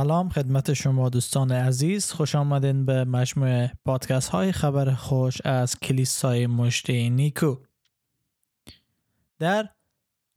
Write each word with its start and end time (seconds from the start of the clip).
سلام 0.00 0.28
خدمت 0.28 0.72
شما 0.72 1.08
دوستان 1.08 1.52
عزیز. 1.52 2.12
خوش 2.12 2.34
آمدین 2.34 2.84
به 2.84 3.04
مجموعه 3.04 3.72
پادکست 3.84 4.28
های 4.28 4.52
خبر 4.52 4.94
خوش 4.94 5.40
از 5.44 5.78
کلیسای 5.78 6.46
مشته 6.46 7.08
نیکو. 7.08 7.56
در 9.38 9.68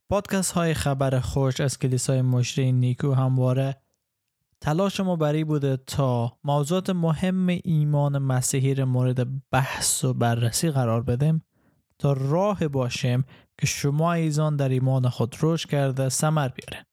پادکست 0.09 0.51
های 0.51 0.73
خبر 0.73 1.19
خوش 1.19 1.61
از 1.61 1.79
کلیسای 1.79 2.21
مشته 2.21 2.71
نیکو 2.71 3.13
همواره 3.13 3.81
تلاش 4.61 4.99
ما 4.99 5.15
بری 5.15 5.43
بوده 5.43 5.77
تا 5.77 6.37
موضوعات 6.43 6.89
مهم 6.89 7.47
ایمان 7.63 8.17
مسیحی 8.17 8.75
را 8.75 8.85
مورد 8.85 9.49
بحث 9.49 10.03
و 10.03 10.13
بررسی 10.13 10.71
قرار 10.71 11.03
بدیم 11.03 11.45
تا 11.99 12.13
راه 12.13 12.67
باشیم 12.67 13.25
که 13.57 13.65
شما 13.65 14.13
ایزان 14.13 14.55
در 14.55 14.69
ایمان 14.69 15.09
خود 15.09 15.35
رشد 15.41 15.69
کرده 15.69 16.09
سمر 16.09 16.47
بیاره. 16.47 16.85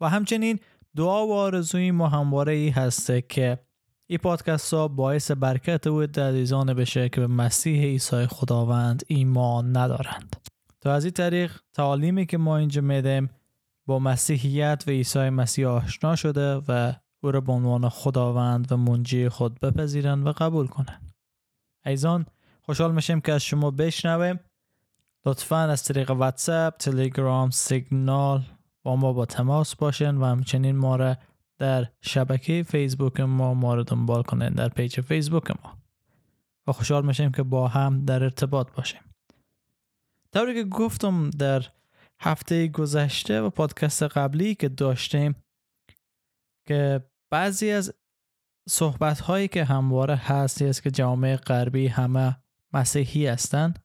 و 0.00 0.08
همچنین 0.08 0.60
دعا 0.98 1.26
و 1.26 1.32
آرزوی 1.32 1.90
ما 1.90 2.08
همواره 2.08 2.52
ای 2.52 2.68
هسته 2.68 3.22
که 3.22 3.58
این 4.06 4.18
پادکست 4.18 4.74
ها 4.74 4.88
باعث 4.88 5.30
برکت 5.30 5.86
و 5.86 6.02
عزیزان 6.02 6.74
بشه 6.74 7.08
که 7.08 7.20
به 7.20 7.26
مسیح 7.26 7.82
عیسی 7.82 8.26
خداوند 8.26 9.02
ایمان 9.06 9.76
ندارند. 9.76 10.36
تا 10.80 10.92
از 10.92 11.04
این 11.04 11.12
طریق 11.12 11.60
تعالیمی 11.72 12.26
که 12.26 12.38
ما 12.38 12.56
اینجا 12.56 12.80
میدیم 12.80 13.30
با 13.86 13.98
مسیحیت 13.98 14.84
و 14.86 14.90
عیسی 14.90 15.30
مسیح 15.30 15.68
آشنا 15.68 16.16
شده 16.16 16.54
و 16.68 16.92
او 17.20 17.30
را 17.30 17.40
به 17.40 17.52
عنوان 17.52 17.88
خداوند 17.88 18.72
و 18.72 18.76
منجی 18.76 19.28
خود 19.28 19.60
بپذیرند 19.60 20.26
و 20.26 20.32
قبول 20.32 20.66
کنند. 20.66 21.14
ایزان 21.86 22.26
خوشحال 22.62 22.92
میشیم 22.92 23.20
که 23.20 23.32
از 23.32 23.42
شما 23.42 23.70
بشنویم. 23.70 24.40
لطفا 25.26 25.56
از 25.56 25.84
طریق 25.84 26.10
واتساپ، 26.10 26.76
تلگرام، 26.76 27.50
سیگنال 27.50 28.42
ما 28.96 29.12
با 29.12 29.26
تماس 29.26 29.76
باشین 29.76 30.16
و 30.16 30.24
همچنین 30.24 30.76
ما 30.76 30.96
را 30.96 31.16
در 31.58 31.88
شبکه 32.00 32.62
فیسبوک 32.62 33.20
ما 33.20 33.54
ما 33.54 33.74
رو 33.74 33.82
دنبال 33.82 34.22
کنین 34.22 34.48
در 34.48 34.68
page 34.68 35.00
فیسبوک 35.00 35.50
ما. 35.50 35.78
و 36.66 36.72
خوشحال 36.72 37.06
میشیم 37.06 37.32
که 37.32 37.42
با 37.42 37.68
هم 37.68 38.04
در 38.04 38.22
ارتباط 38.22 38.72
باشیم. 38.72 39.00
طوری 40.32 40.54
که 40.54 40.64
گفتم 40.64 41.30
در 41.30 41.62
هفته 42.20 42.68
گذشته 42.68 43.40
و 43.40 43.50
پادکست 43.50 44.02
قبلی 44.02 44.54
که 44.54 44.68
داشتیم 44.68 45.34
که 46.66 47.04
بعضی 47.30 47.70
از 47.70 47.94
صحبت 48.68 49.20
هایی 49.20 49.48
که 49.48 49.64
همواره 49.64 50.16
هستی 50.16 50.66
است 50.66 50.82
که 50.82 50.90
جامعه 50.90 51.36
غربی 51.36 51.86
همه 51.86 52.36
مسیحی 52.72 53.26
هستند 53.26 53.84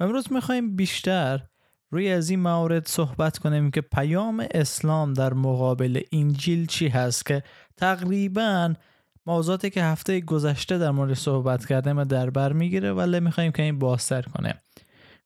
و 0.00 0.04
امروز 0.04 0.32
می‌خوایم 0.32 0.76
بیشتر 0.76 1.46
روی 1.90 2.10
از 2.10 2.30
این 2.30 2.40
مورد 2.40 2.88
صحبت 2.88 3.38
کنیم 3.38 3.70
که 3.70 3.80
پیام 3.80 4.46
اسلام 4.50 5.12
در 5.12 5.34
مقابل 5.34 6.00
انجیل 6.12 6.66
چی 6.66 6.88
هست 6.88 7.26
که 7.26 7.42
تقریبا 7.76 8.74
موضوعاتی 9.26 9.70
که 9.70 9.84
هفته 9.84 10.20
گذشته 10.20 10.78
در 10.78 10.90
مورد 10.90 11.14
صحبت 11.14 11.66
کردیم 11.66 12.04
در 12.04 12.30
بر 12.30 12.52
می‌گیره 12.52 12.92
ولی 12.92 13.20
می‌خوایم 13.20 13.52
که 13.52 13.62
این 13.62 13.78
بازتر 13.78 14.22
کنه. 14.22 14.62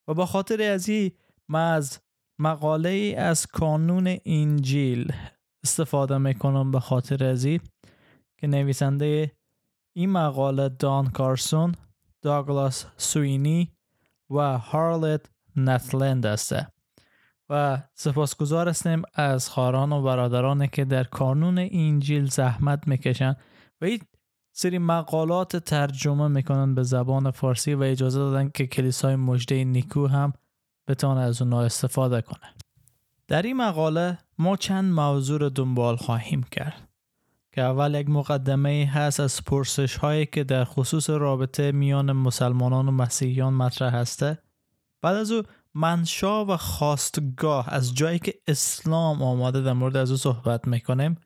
و 0.08 0.14
با 0.14 0.27
خاطر 0.27 0.62
از 0.62 0.89
این 0.89 1.12
ما 1.48 1.58
از 1.58 1.98
مقاله 2.39 3.14
از 3.19 3.47
کانون 3.47 4.17
انجیل 4.27 5.12
استفاده 5.64 6.19
می‌کنم 6.19 6.70
به 6.70 6.80
خاطر 6.80 7.24
از 7.24 7.45
این 7.45 7.61
که 8.39 8.47
نویسنده 8.47 9.33
این 9.97 10.11
مقاله 10.11 10.69
دان 10.69 11.11
کارسون 11.11 11.74
داگلاس 12.23 12.86
سوینی 12.96 13.73
و 14.30 14.58
هارلت 14.58 15.27
نتلند 15.56 16.27
است. 16.27 16.55
و 17.48 17.83
سپاسگزار 17.94 18.68
هستیم 18.68 19.02
از 19.14 19.48
خاران 19.48 19.92
و 19.92 20.02
برادرانی 20.02 20.68
که 20.68 20.84
در 20.84 21.05
کانون 21.05 21.68
انجیل 21.70 22.27
زحمت 22.27 22.88
می‌کشن 22.88 23.36
و 23.80 23.84
این 23.84 23.98
سری 24.52 24.78
مقالات 24.78 25.56
ترجمه 25.56 26.28
می‌کنن 26.28 26.74
به 26.74 26.83
زبان 26.83 27.30
فارسی 27.30 27.74
و 27.74 27.83
اجازه 27.83 28.18
دادن 28.18 28.48
که 28.48 28.66
کلیسای 28.66 29.16
مجده 29.16 29.64
نیکو 29.64 30.06
هم 30.06 30.33
بتونه 30.89 31.20
از 31.20 31.42
اونها 31.42 31.62
استفاده 31.62 32.22
کنه. 32.22 32.55
در 33.28 33.42
این 33.42 33.56
مقاله 33.56 34.18
ما 34.39 34.56
چند 34.56 34.92
موضوع 34.92 35.40
رو 35.40 35.50
دنبال 35.50 35.96
خواهیم 35.96 36.42
کرد 36.42 36.89
که 37.52 37.62
اول 37.62 37.94
یک 37.94 38.08
مقدمه 38.08 38.90
هست 38.94 39.20
از 39.20 39.44
پرسش 39.44 39.96
هایی 39.96 40.27
که 40.27 40.44
در 40.44 40.64
خصوص 40.64 41.10
رابطه 41.10 41.72
میان 41.72 42.12
مسلمانان 42.12 42.89
و 42.89 42.90
مسیحیان 42.90 43.52
مطرح 43.52 43.94
هسته. 43.94 44.39
بعد 45.02 45.16
از 45.16 45.30
او 45.33 45.42
منشا 45.74 46.44
و 46.44 46.56
خواستگاه 46.56 47.74
از 47.74 47.94
جایی 47.94 48.18
که 48.18 48.34
اسلام 48.48 49.22
آماده 49.22 49.61
در 49.61 49.72
مورد 49.72 49.96
از 49.96 50.11
او 50.11 50.16
صحبت 50.16 50.68
می‌کنیم 50.68 51.16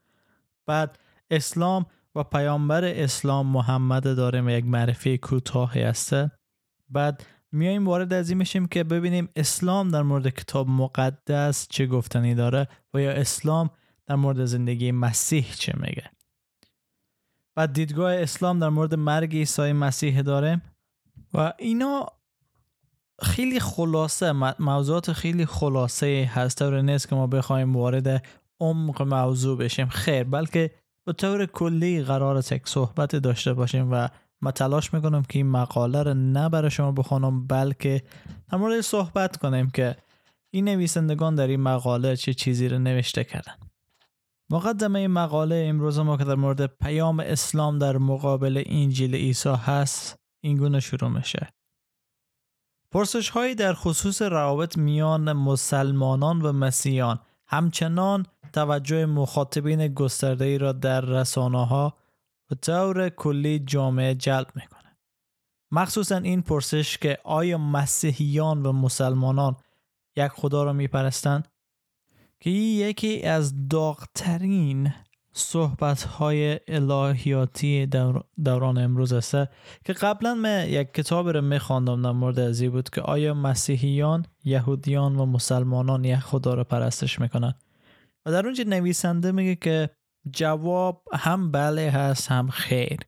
بعد 0.66 0.98
اسلام 1.30 1.86
و 2.14 2.24
پیامبر 2.24 2.84
اسلام 2.84 3.46
محمد 3.46 4.16
داریم 4.16 4.48
یک 4.48 4.64
معرفی 4.64 5.18
کوتاهی 5.18 5.82
هسته. 5.82 6.30
بعد 6.88 7.26
میایم 7.52 7.88
وارد 7.88 8.12
از 8.12 8.28
این 8.28 8.38
میشیم 8.38 8.66
که 8.66 8.84
ببینیم 8.84 9.28
اسلام 9.36 9.88
در 9.88 10.02
مورد 10.02 10.28
کتاب 10.28 10.68
مقدس 10.68 11.68
چه 11.70 11.86
گفتنی 11.86 12.34
داره 12.34 12.68
و 12.94 13.00
یا 13.00 13.12
اسلام 13.12 13.70
در 14.06 14.14
مورد 14.14 14.44
زندگی 14.44 14.92
مسیح 14.92 15.52
چه 15.52 15.72
میگه. 15.76 16.10
بعد 17.54 17.72
دیدگاه 17.72 18.14
اسلام 18.14 18.58
در 18.58 18.68
مورد 18.68 18.94
مرگ 18.94 19.36
عیسی 19.36 19.72
مسیح 19.72 20.22
داره 20.22 20.62
و 21.34 21.52
اینا 21.58 22.06
خیلی 23.22 23.60
خلاصه 23.60 24.32
موضوعات 24.58 25.12
خیلی 25.12 25.47
خلاصه 25.47 26.30
هست. 26.34 26.62
و 26.62 26.82
نیست 26.82 27.08
که 27.08 27.14
ما 27.14 27.26
بخوایم 27.26 27.76
وارد 27.76 28.26
عمق 28.60 29.02
موضوع 29.02 29.58
بشیم. 29.58 29.88
خیر 29.88 30.25
بلکه 30.25 30.70
به 31.06 31.12
طور 31.12 31.47
کلی 31.47 32.02
قرار 32.02 32.42
تک 32.42 32.69
صحبت 32.69 33.16
داشته 33.16 33.54
باشیم 33.54 33.88
و 33.92 34.08
ما 34.42 34.50
تلاش 34.50 34.94
می‌کنم 34.94 35.22
که 35.22 35.38
این 35.38 35.50
مقاله 35.50 36.02
رو 36.02 36.14
نه 36.14 36.48
برای 36.48 36.70
شما 36.70 36.92
بخونم 36.92 37.47
بلکه 37.47 38.02
در 38.52 38.80
صحبت 38.80 39.36
کنیم 39.36 39.70
که 39.70 39.96
این 40.54 40.64
نویسندگان 40.64 41.34
در 41.34 41.46
این 41.46 41.60
مقاله 41.60 42.16
چه 42.16 42.34
چیزی 42.34 42.69
رو 42.69 42.78
نوشته 42.78 43.25
کردن. 43.25 43.54
مقدمه 44.50 44.98
این 44.98 45.10
مقاله 45.10 45.66
امروز 45.69 45.98
ما 45.98 46.16
که 46.16 46.25
در 46.25 46.34
مورد 46.34 46.66
پیام 46.66 47.20
اسلام 47.20 47.78
در 47.78 47.96
مقابل 47.98 48.62
انجیل 48.66 49.14
عیسی 49.14 49.48
هست 49.48 50.16
این 50.44 50.56
گونه 50.56 50.81
شروع 50.81 51.10
میشه. 51.10 51.48
پرسش 52.94 53.31
هایی 53.31 53.55
در 53.55 53.75
خصوص 53.75 54.22
روابط 54.22 54.78
میان 54.78 55.32
مسلمانان 55.32 56.43
و 56.43 56.53
مسیحیان 56.53 57.21
همچنان 57.47 58.27
توجه 58.53 59.06
مخاطبین 59.06 59.88
گسترده 59.88 60.44
ای 60.44 60.59
را 60.59 60.72
در 60.72 61.00
رسانه 61.00 61.66
ها 61.66 61.97
و 62.50 62.55
طور 62.55 63.09
کلی 63.09 63.59
جامعه 63.59 64.15
جلب 64.15 64.47
می‌کنه. 64.55 64.99
مخصوصا 65.71 66.16
این 66.16 66.43
پرسش 66.43 66.99
که 66.99 67.19
آیا 67.25 67.59
مسیحیان 67.59 68.66
و 68.66 68.72
مسلمانان 68.72 69.56
یک 70.16 70.28
خدا 70.28 70.65
را 70.65 70.72
میپرستند 70.72 71.49
که 72.41 72.50
یکی 72.50 73.22
از 73.22 73.69
داغترین 73.69 74.93
صحبت 75.36 76.02
های 76.02 76.60
الهیاتی 76.68 77.86
دوران 78.44 78.78
امروز 78.78 79.12
است. 79.12 79.36
که 79.84 79.92
قبلا 79.92 80.34
من 80.34 80.68
یک 80.68 80.94
کتاب 80.94 81.28
رو 81.28 81.40
میخواندم 81.40 82.02
در 82.02 82.10
مورد 82.10 82.38
ازی 82.38 82.68
بود 82.68 82.90
که 82.90 83.00
آیا 83.00 83.34
مسیحیان 83.34 84.26
یهودیان 84.44 85.16
و 85.16 85.26
مسلمانان 85.26 86.04
یک 86.04 86.18
خدا 86.18 86.54
رو 86.54 86.64
پرستش 86.64 87.20
می‌کنن؟ 87.20 87.54
و 88.26 88.31
در 88.32 88.44
اونجا 88.44 88.64
نویسنده 88.66 89.32
میگه 89.32 89.54
که 89.54 89.90
جواب 90.31 91.02
هم 91.12 91.50
بله 91.50 91.90
هست 91.90 92.30
هم 92.30 92.48
خیر. 92.48 92.98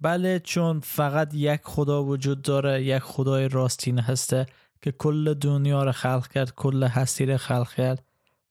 بله 0.00 0.38
چون 0.38 0.80
فقط 0.80 1.34
یک 1.34 1.60
خدا 1.64 2.04
وجود 2.04 2.42
داره 2.42 2.82
یک 2.84 3.02
خدای 3.02 3.48
راستین 3.48 3.98
هسته 3.98 4.46
که 4.82 4.92
کل 4.92 5.34
دنیا 5.34 5.84
رو 5.84 5.92
خلق 5.92 6.28
کرد 6.28 6.54
کل 6.54 6.82
هستی 6.82 7.26
رو 7.26 7.36
خلق 7.36 7.72
کرد 7.72 8.04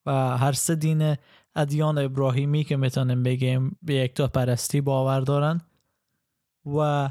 و 0.05 0.37
هر 0.37 0.51
سه 0.51 0.75
دین 0.75 1.15
ادیان 1.55 1.97
ابراهیمی 1.97 2.63
که 2.63 2.77
می‌تونیم 2.77 3.23
بگیم 3.23 3.77
به 3.81 3.93
یک 3.93 4.13
تا 4.13 4.27
پرستی 4.27 4.81
باور 4.81 5.19
دارن 5.19 5.61
و 6.65 7.09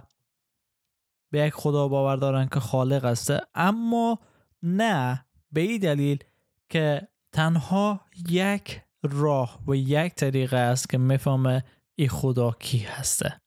به 1.31 1.41
یک 1.41 1.55
خدا 1.55 1.89
باور 1.89 2.17
دارن 2.17 2.49
که 2.49 2.61
خالق 2.61 3.05
است. 3.05 3.33
اما 3.55 4.19
نه 4.63 5.25
به 5.53 5.61
این 5.61 5.81
دلیل 5.81 6.19
که 6.69 7.09
تنها 7.33 8.01
یک 8.29 8.81
راه 9.03 9.61
و 9.67 9.75
یک 9.75 10.15
طریقه 10.15 10.57
است 10.57 10.91
که 10.91 10.99
می‌فهمه 10.99 11.65
ای 11.95 12.09
خدا 12.09 12.51
کی 12.51 12.79
هسته 12.79 13.41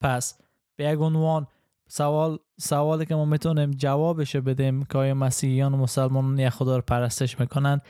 پس 0.00 0.38
به 0.76 0.84
یک 0.84 0.98
عنوان 0.98 1.46
سوال 1.88 2.38
سوالی 2.60 3.06
که 3.06 3.14
ما 3.14 3.24
می‌تونیم 3.24 3.70
جوابش 3.70 4.36
بدیم 4.36 4.84
که 4.84 4.98
آیا 4.98 5.14
مسیحیان 5.14 5.74
و 5.74 5.76
مسلمانان 5.76 6.38
یک 6.38 6.48
خدا 6.48 6.76
رو 6.76 6.82
پرستش 6.82 7.40
می‌کنند؟ 7.40 7.82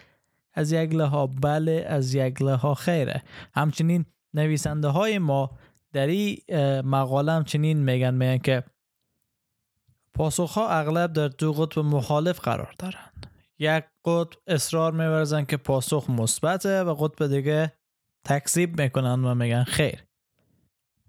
از 0.55 0.73
یک 0.73 0.95
لها 0.95 1.27
بله 1.27 1.85
از 1.89 2.15
یک 2.15 2.43
لها 2.43 2.75
خیره. 2.75 3.23
همچنین 3.55 4.05
نویسنده 4.35 4.89
های 4.89 5.19
ما 5.19 5.51
در 5.93 6.07
این 6.07 6.39
مقاله 6.81 7.33
همچنین 7.33 7.79
میگن 7.79 8.15
میگن 8.15 8.39
که 8.39 8.65
پاسخ 10.15 10.53
ها 10.53 10.69
اغلب 10.69 11.13
در 11.13 11.29
دو 11.29 11.53
قطب 11.53 11.79
مخالف 11.79 12.41
قرار 12.41 12.75
دارند 12.79 13.27
یک 13.59 13.85
قطب 14.05 14.39
اصرار 14.47 14.93
میورزن 14.93 15.45
که 15.45 15.57
پاسخ 15.57 16.11
مثبته 16.11 16.83
و 16.83 16.95
قطب 16.95 17.27
دیگه 17.27 17.73
تکذیب 18.25 18.81
می‌کنن 18.81 19.25
و 19.25 19.35
میگن 19.35 19.65
خیر. 19.65 20.05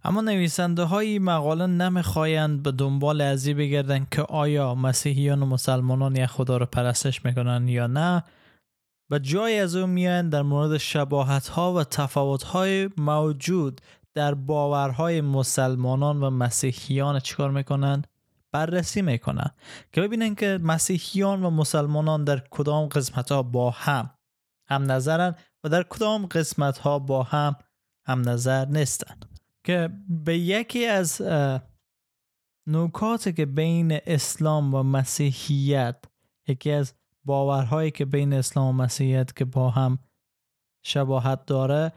اما 0.04 0.22
نویسنده 0.22 0.84
های 0.84 1.20
مقاله 1.20 1.68
نمی‌خواهند 1.68 2.64
به 2.64 2.72
دنبال 2.72 3.22
ازی 3.22 3.54
بگردن 3.54 4.08
که 4.12 4.22
آیا 4.22 4.76
مسیحیان 4.76 5.44
و 5.44 5.46
مسلمانان 5.46 6.16
یک 6.16 6.26
خدا 6.26 6.58
رو 6.58 6.66
پرستش 6.66 7.26
می‌کنن 7.26 7.68
یا 7.68 7.88
نه. 7.88 8.24
و 9.12 9.20
جای 9.20 9.60
از 9.60 9.76
اون 9.76 9.90
میان 9.90 10.30
در 10.30 10.42
مورد 10.42 10.78
شباهت 10.78 11.48
ها 11.48 11.74
و 11.74 11.84
تفاوت 11.84 12.44
های 12.44 12.90
موجود 12.98 13.82
در 14.14 14.34
باورهای 14.34 15.22
مسلمانان 15.22 16.24
و 16.24 16.30
مسیحیان 16.30 17.20
چیکار 17.20 17.52
می‌کنن؟ 17.52 18.02
بررسی 18.52 19.02
می‌کنن 19.02 19.52
که 19.94 20.02
ببینن 20.02 20.36
که 20.36 20.60
مسیحیان 20.62 21.44
و 21.44 21.50
مسلمانان 21.50 22.24
در 22.24 22.44
کدام 22.50 22.88
قسمت 22.88 23.32
ها 23.32 23.44
با 23.44 23.72
هم 23.72 24.10
هم 24.70 24.92
نظرن 24.92 25.36
و 25.64 25.70
در 25.70 25.84
کدام 25.84 26.26
قسمت 26.26 26.78
ها 26.78 27.00
با 27.00 27.24
هم 27.24 27.56
هم 28.06 28.30
نظر 28.30 28.66
نیستن. 28.66 29.16
که 29.64 29.90
به 30.10 30.38
یکی 30.38 30.86
از 30.86 31.22
نکاتی 32.68 33.34
که 33.34 33.46
بین 33.46 34.00
اسلام 34.06 34.74
و 34.74 34.84
مسیحیت 34.84 36.06
یکی 36.48 36.72
از 36.72 36.94
باورهایی 37.26 37.92
که 37.92 38.06
بین 38.06 38.34
اسلام 38.34 38.68
و 38.68 38.84
مسیحیت 38.84 39.36
که 39.36 39.46
با 39.46 39.70
هم 39.70 40.00
شباهت 40.84 41.46
داره 41.46 41.94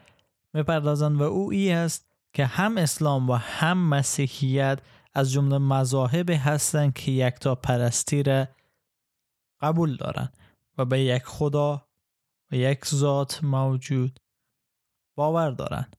می‌پردازند 0.53 1.21
و 1.21 1.23
او 1.23 1.51
ای 1.51 1.73
است 1.73 2.13
که 2.33 2.47
هم 2.47 2.79
اسلام 2.79 3.31
و 3.31 3.35
هم 3.35 3.89
مسیحیت 3.89 4.81
از 5.15 5.33
جمله 5.33 5.59
مذاهب 5.59 6.31
هستند 6.31 6.95
که 6.95 7.13
یک 7.13 7.35
تا 7.35 7.55
پرستی 7.55 8.23
را 8.23 8.47
قبول 9.61 9.97
دارن 9.97 10.29
و 10.79 10.85
به 10.85 11.01
یک 11.01 11.23
خدا 11.23 11.87
و 12.53 12.57
یک 12.57 12.87
ذات 12.87 13.45
موجود 13.45 14.21
باور 15.17 15.51
دارند 15.51 15.97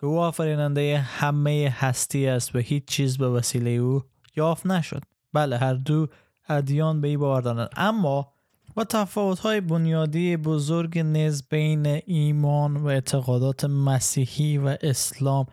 که 0.00 0.06
او 0.06 0.20
آفریننده 0.20 0.98
همه 0.98 1.74
هستی 1.78 2.26
است 2.26 2.56
و 2.56 2.58
هیچ 2.58 2.84
چیز 2.84 3.18
به 3.18 3.28
وسیله 3.28 3.70
او 3.70 4.02
یافت 4.36 4.66
نشد. 4.66 5.02
بله 5.32 5.58
هر 5.58 5.74
دو 5.74 6.06
ادیان 6.48 7.00
به 7.00 7.08
ای 7.08 7.16
باور 7.16 7.40
دارند. 7.40 7.70
اما 7.76 8.32
و 8.76 8.84
تفاوت 8.84 9.38
های 9.38 9.60
بنیادی 9.60 10.36
بزرگ 10.36 10.98
نیز 10.98 11.48
بین 11.48 11.86
ایمان 12.06 12.76
و 12.76 12.86
اعتقادات 12.86 13.64
مسیحی 13.64 14.58
و 14.58 14.76
اسلام 14.80 15.46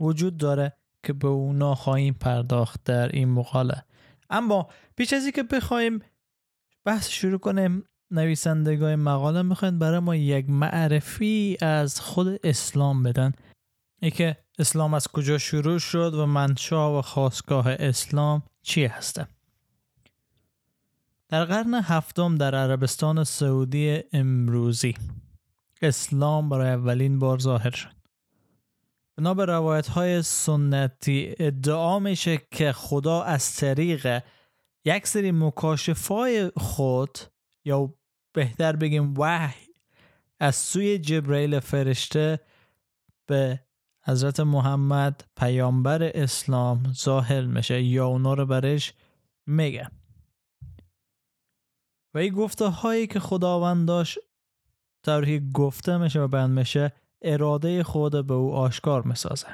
وجود 0.00 0.36
داره 0.36 0.72
که 1.02 1.12
به 1.12 1.28
اونا 1.28 1.74
خواهیم 1.74 2.14
پرداخت 2.14 2.84
در 2.84 3.08
این 3.08 3.28
مقاله. 3.28 3.84
اما 4.30 4.68
پیش 4.96 5.12
از 5.12 5.28
که 5.28 5.42
بخوایم 5.42 6.02
بحث 6.84 7.08
شروع 7.08 7.38
کنیم 7.38 7.84
نویسندگان 8.10 8.94
مقاله 8.94 9.42
می‌خواین 9.42 9.78
برای 9.78 9.98
ما 9.98 10.16
یک 10.16 10.50
معرفی 10.50 11.56
از 11.60 12.00
خود 12.00 12.40
اسلام 12.44 13.02
بدن. 13.02 13.32
ای 14.02 14.10
که 14.10 14.36
اسلام 14.58 14.94
از 14.94 15.08
کجا 15.08 15.38
شروع 15.38 15.78
شد 15.78 16.14
و 16.14 16.26
منشا 16.26 16.98
و 16.98 17.02
خواستگاه 17.02 17.68
اسلام 17.68 18.42
چی 18.62 18.84
هسته؟ 18.84 19.37
در 21.28 21.44
قرن 21.44 21.74
هفتم 21.74 22.34
در 22.34 22.54
عربستان 22.54 23.24
سعودی 23.24 24.00
امروزی 24.12 24.94
اسلام 25.82 26.48
برای 26.48 26.70
اولین 26.70 27.18
بار 27.18 27.38
ظاهر 27.38 27.70
شد. 27.70 27.98
بنا 29.16 29.34
به 29.34 29.44
روایت 29.44 29.88
های 29.88 30.22
سنتی 30.22 31.34
ادعا 31.38 31.98
میشه 31.98 32.40
که 32.50 32.72
خدا 32.72 33.22
از 33.22 33.56
طریق 33.56 34.22
یک 34.84 35.06
سری 35.06 35.32
مکاشفای 35.32 36.50
خود 36.56 37.18
یا 37.64 37.94
بهتر 38.32 38.76
بگیم 38.76 39.14
وحی 39.18 39.68
از 40.40 40.56
سوی 40.56 40.98
جبرئیل 40.98 41.60
فرشته 41.60 42.40
به 43.26 43.60
حضرت 44.04 44.40
محمد 44.40 45.24
پیامبر 45.36 46.02
اسلام 46.02 46.92
ظاهر 46.92 47.40
میشه 47.40 47.82
یا 47.82 48.06
اونا 48.06 48.34
رو 48.34 48.46
برش 48.46 48.94
میگه 49.46 49.90
و 52.18 52.20
این 52.20 52.34
گفته 52.34 52.66
هایی 52.66 53.06
که 53.06 53.20
خداوند 53.20 53.88
داشت 53.88 54.18
طوری 55.04 55.50
گفته 55.54 55.96
میشه 55.96 56.20
و 56.20 56.28
بیان 56.28 56.50
میشه 56.50 56.92
اراده 57.22 57.82
خود 57.82 58.26
به 58.26 58.34
او 58.34 58.54
آشکار 58.54 59.02
می‌سازه. 59.02 59.46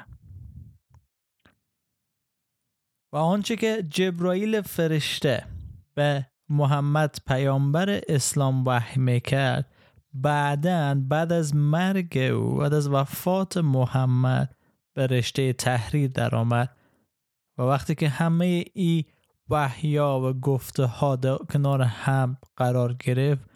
و 3.13 3.17
آنچه 3.17 3.55
که 3.55 3.83
جبرائیل 3.89 4.61
فرشته 4.61 5.45
به 5.93 6.25
محمد 6.49 7.15
پیامبر 7.27 8.01
اسلام 8.07 8.67
وحی 8.67 9.01
می‌کرد 9.01 9.71
بعدا 10.13 10.95
بعد 11.09 11.31
از 11.31 11.55
مرگ 11.55 12.17
او 12.17 12.55
بعد 12.55 12.73
از 12.73 12.89
وفات 12.89 13.57
محمد 13.57 14.55
به 14.93 15.07
رشته 15.07 15.53
تحریر 15.53 16.11
درآمد. 16.11 16.77
و 17.57 17.61
وقتی 17.61 17.95
که 17.95 18.09
همه 18.09 18.65
ای 18.73 19.05
وحیا 19.49 20.19
و 20.19 20.33
گفته 20.33 20.85
ها 20.85 21.17
کنار 21.53 21.81
هم 21.81 22.37
قرار 22.55 22.93
گرفت 22.93 23.49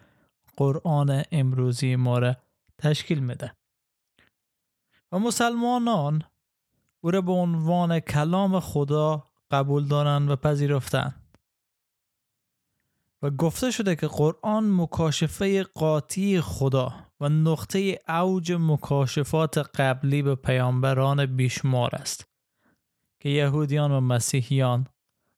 قرآن 0.56 1.22
امروزی 1.32 1.96
ما 1.96 2.18
را 2.18 2.36
تشکیل 2.78 3.18
میده. 3.18 3.54
و 5.12 5.18
مسلمانان 5.18 6.22
او 7.00 7.10
را 7.10 7.20
به 7.20 7.32
عنوان 7.32 8.00
کلام 8.00 8.60
خدا 8.60 9.30
قبول 9.50 9.84
دارند 9.88 10.30
و 10.30 10.36
پذیرفتند. 10.36 11.20
و 13.22 13.30
گفته 13.30 13.70
شده 13.70 13.96
که 13.96 14.06
قرآن 14.06 14.72
مکاشفه 14.72 15.62
قاطی 15.62 16.40
خدا 16.40 16.94
و 17.20 17.28
نقطه 17.28 17.98
اوج 18.08 18.52
مکاشفات 18.52 19.58
قبلی 19.58 20.22
به 20.22 20.34
پیامبران 20.34 21.26
بیشمار 21.26 21.90
است 21.92 22.28
که 23.20 23.28
یهودیان 23.28 23.90
و 23.92 24.00
مسیحیان 24.00 24.86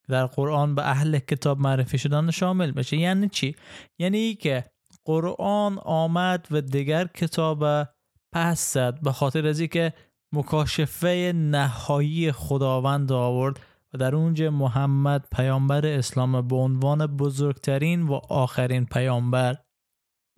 در 0.09 0.27
قرآن 0.27 0.75
به 0.75 0.89
اهل 0.89 1.19
کتاب 1.19 1.61
معرفی 1.61 1.99
شدن 1.99 2.31
شامل 2.31 2.71
بشه 2.71 2.97
یعنی 2.97 3.29
چی؟ 3.29 3.57
یعنی 3.99 4.35
که 4.35 4.65
قرآن 5.05 5.79
آمد 5.79 6.47
و 6.51 6.61
دیگر 6.61 7.07
کتاب 7.07 7.89
پس 8.33 8.73
زد 8.73 9.01
به 9.01 9.13
خاطر 9.13 9.47
از 9.47 9.63
که 9.63 9.93
مکاشفه 10.33 11.33
نهایی 11.35 12.33
خداوند 12.33 13.13
آورد 13.13 13.61
و 13.95 13.99
در 13.99 14.15
اونجا 14.15 14.51
محمد 14.51 15.29
پیامبر 15.33 15.87
اسلام 15.87 16.49
به 16.49 16.57
عنوان 16.57 17.07
بزرگترین 17.07 18.03
و 18.03 18.13
آخرین 18.29 18.87
پیامبر 18.87 19.57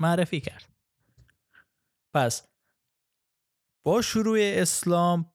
معرفی 0.01 0.41
کرد 0.41 0.69
پس 2.15 2.49
با 3.85 4.03
شروع 4.03 4.39
اسلام 4.41 5.33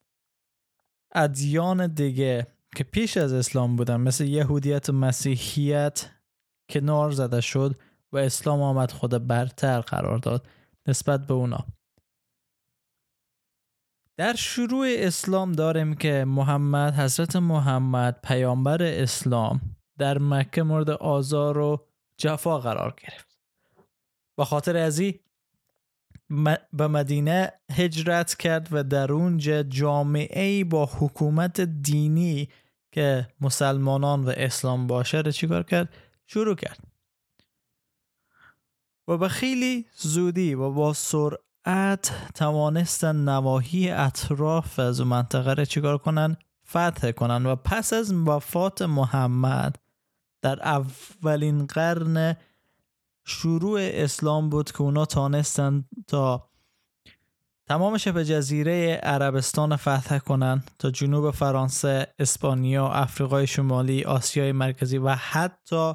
ادیان 1.15 1.87
دیگه 1.87 2.47
که 2.75 2.83
پیش 2.83 3.17
از 3.17 3.33
اسلام 3.33 3.75
بودن 3.75 3.97
مثل 3.97 4.25
یهودیت 4.25 4.89
و 4.89 4.93
مسیحیت 4.93 6.09
کنار 6.69 7.11
زده 7.11 7.41
شد 7.41 7.75
و 8.11 8.17
اسلام 8.17 8.61
آمد 8.61 8.91
خود 8.91 9.27
برتر 9.27 9.81
قرار 9.81 10.17
داد 10.17 10.47
نسبت 10.87 11.27
به 11.27 11.33
اونا. 11.33 11.65
در 14.17 14.35
شروع 14.35 14.87
اسلام 14.89 15.51
داریم 15.51 15.95
که 15.95 16.25
محمد 16.27 16.93
حضرت 16.93 17.35
محمد 17.35 18.19
پیامبر 18.23 18.83
اسلام 18.83 19.61
در 19.97 20.17
مکه 20.17 20.63
مورد 20.63 20.89
آزار 20.89 21.57
و 21.57 21.85
جفا 22.17 22.59
قرار 22.59 22.95
گرفت. 22.97 23.39
با 24.37 24.45
خاطر 24.45 24.77
ازی 24.77 25.19
به 26.73 26.87
مدینه 26.87 27.51
هجرت 27.71 28.35
کرد 28.35 28.67
و 28.71 28.83
در 28.83 29.11
اونجا 29.11 29.63
جامعه 29.63 30.63
با 30.63 30.85
حکومت 30.85 31.61
دینی 31.61 32.49
که 32.91 33.27
مسلمانان 33.41 34.25
و 34.25 34.33
اسلام 34.37 34.87
باشه 34.87 35.17
رو 35.17 35.31
چیکار 35.31 35.63
کرد؟ 35.63 35.89
شروع 36.27 36.55
کرد. 36.55 36.79
و 39.07 39.17
به 39.17 39.27
خیلی 39.27 39.85
زودی 39.95 40.53
و 40.53 40.71
با 40.71 40.93
سرعت 40.93 42.11
توانستن 42.35 43.15
نواحی 43.15 43.89
اطراف 43.89 44.79
از 44.79 45.01
منطقه 45.01 45.53
رو 45.53 45.65
چیکار 45.65 45.97
کنن؟ 45.97 46.37
فتح 46.67 47.11
کنن. 47.11 47.45
و 47.45 47.55
پس 47.55 47.93
از 47.93 48.13
وفات 48.13 48.81
محمد 48.81 49.75
در 50.41 50.61
اولین 50.61 51.65
قرن 51.65 52.35
شروع 53.29 53.79
اسلام 53.81 54.49
بود 54.49 54.71
که 54.71 54.81
اونا 54.81 55.05
تانستن 55.05 55.85
تا 56.07 56.49
تمام 57.67 57.97
شبه 57.97 58.25
جزیره 58.25 58.99
عربستان 59.03 59.75
فتح 59.75 60.19
کنن 60.19 60.63
تا 60.79 60.91
جنوب 60.91 61.31
فرانسه، 61.31 62.07
اسپانیا، 62.19 62.85
آفریقای 62.85 63.47
شمالی، 63.47 64.03
آسیای 64.03 64.51
مرکزی 64.51 64.97
و 64.97 65.09
حتی 65.09 65.93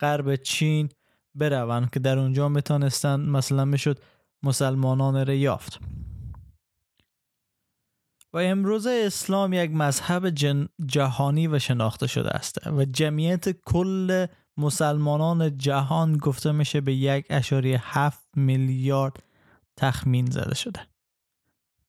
غرب 0.00 0.36
چین 0.36 0.88
بروند 1.34 1.90
که 1.90 2.00
در 2.00 2.18
اونجا 2.18 2.48
می‌تونستن 2.48 3.20
مثلا 3.20 3.64
می‌شد 3.64 3.98
مسلمانان 4.42 5.26
را 5.26 5.34
یافت. 5.34 5.80
و 8.32 8.38
امروز 8.38 8.86
اسلام 8.86 9.52
یک 9.52 9.70
مذهب 9.70 10.28
جهانی 10.86 11.48
و 11.48 11.58
شناخته 11.58 12.06
شده 12.06 12.30
است 12.30 12.66
و 12.66 12.84
جمعیت 12.84 13.50
کل 13.50 14.26
مسلمانان 14.60 15.58
جهان 15.58 16.16
گفته 16.16 16.52
میشه 16.52 16.80
به 16.80 16.94
یک 16.94 17.26
اشاری 17.30 17.78
هفت 17.80 18.28
میلیارد 18.36 19.22
تخمین 19.76 20.26
زده 20.26 20.54
شده 20.54 20.80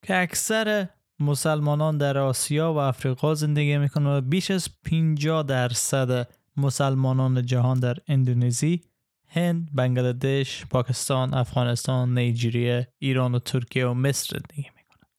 که 0.01 0.21
اکثر 0.21 0.87
مسلمانان 1.19 1.97
در 1.97 2.17
آسیا 2.17 2.73
و 2.73 2.77
افریقا 2.77 3.35
زندگی 3.35 3.77
می‌کنن 3.77 4.05
و 4.05 4.21
بیش 4.21 4.51
از 4.51 4.69
50 4.83 5.43
درصد 5.43 6.27
مسلمانان 6.57 7.45
جهان 7.45 7.79
در 7.79 7.97
اندونزی، 8.07 8.81
هند، 9.27 9.69
بنگلادش، 9.73 10.65
پاکستان، 10.65 11.33
افغانستان، 11.33 12.17
نیجریه، 12.17 12.87
ایران 12.99 13.35
و 13.35 13.39
ترکیه 13.39 13.87
و 13.87 13.93
مصر 13.93 14.37
زندگی 14.37 14.69
می‌کنن. 14.75 15.09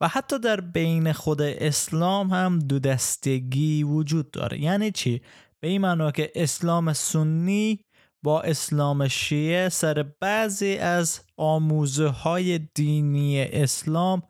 و 0.00 0.08
حتی 0.08 0.38
در 0.38 0.60
بین 0.60 1.12
خود 1.12 1.42
اسلام 1.42 2.30
هم 2.30 2.58
دو 2.58 2.78
دستگی 2.78 3.82
وجود 3.82 4.30
داره. 4.30 4.60
یعنی 4.60 4.90
چی؟ 4.90 5.22
به 5.62 5.68
این 5.68 5.80
معنا 5.80 6.10
که 6.10 6.32
اسلام 6.34 6.92
سنی 6.92 7.84
با 8.22 8.42
اسلام 8.42 9.08
شیعه 9.08 9.68
سر 9.68 10.02
بعضی 10.20 10.76
از 10.76 11.20
آموزه 11.36 12.08
های 12.08 12.58
دینی 12.58 13.42
اسلام 13.42 14.22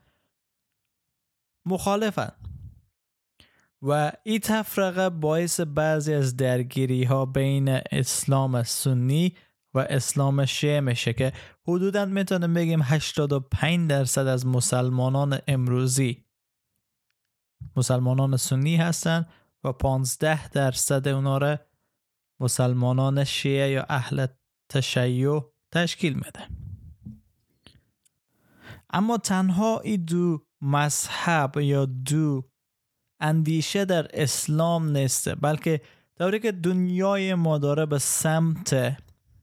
مخالفن. 1.66 2.32
و 3.82 4.12
این 4.24 4.38
تفرقه 4.38 5.10
باعث 5.10 5.60
بعضی 5.60 6.14
از 6.14 6.36
درگیری 6.36 7.04
ها 7.04 7.26
بین 7.26 7.68
اسلام 7.68 8.62
سنی 8.62 9.36
و 9.74 9.78
اسلام 9.78 10.44
شیعه 10.44 10.80
میشه 10.80 11.12
که 11.12 11.32
حدودا 11.68 12.04
می‌تونیم 12.04 12.54
بگیم 12.54 12.80
85 12.82 13.90
درصد 13.90 14.26
از 14.26 14.46
مسلمانان 14.46 15.38
امروزی 15.48 16.24
مسلمانان 17.76 18.36
سنی 18.36 18.76
هستن 18.76 19.26
و 19.64 19.72
15 19.72 20.48
درصد 20.48 21.08
اونا 21.08 21.38
را 21.38 21.58
مسلمانان 22.40 23.24
شیعه 23.24 23.70
یا 23.70 23.86
اهل 23.88 24.26
تشیع 24.68 25.40
تشکیل 25.72 26.14
میده. 26.14 26.48
اما 28.90 29.18
تنها 29.18 29.80
این 29.80 30.04
دو 30.04 30.46
مذهب 30.60 31.56
یا 31.56 31.84
دو 31.84 32.48
اندیشه 33.20 33.84
در 33.84 34.22
اسلام 34.22 34.96
نیسته 34.96 35.34
بلکه 35.34 35.80
دوری 36.16 36.40
که 36.40 36.52
دنیای 36.52 37.34
ما 37.34 37.58
داره 37.58 37.86
به 37.86 37.98
سمت 37.98 38.96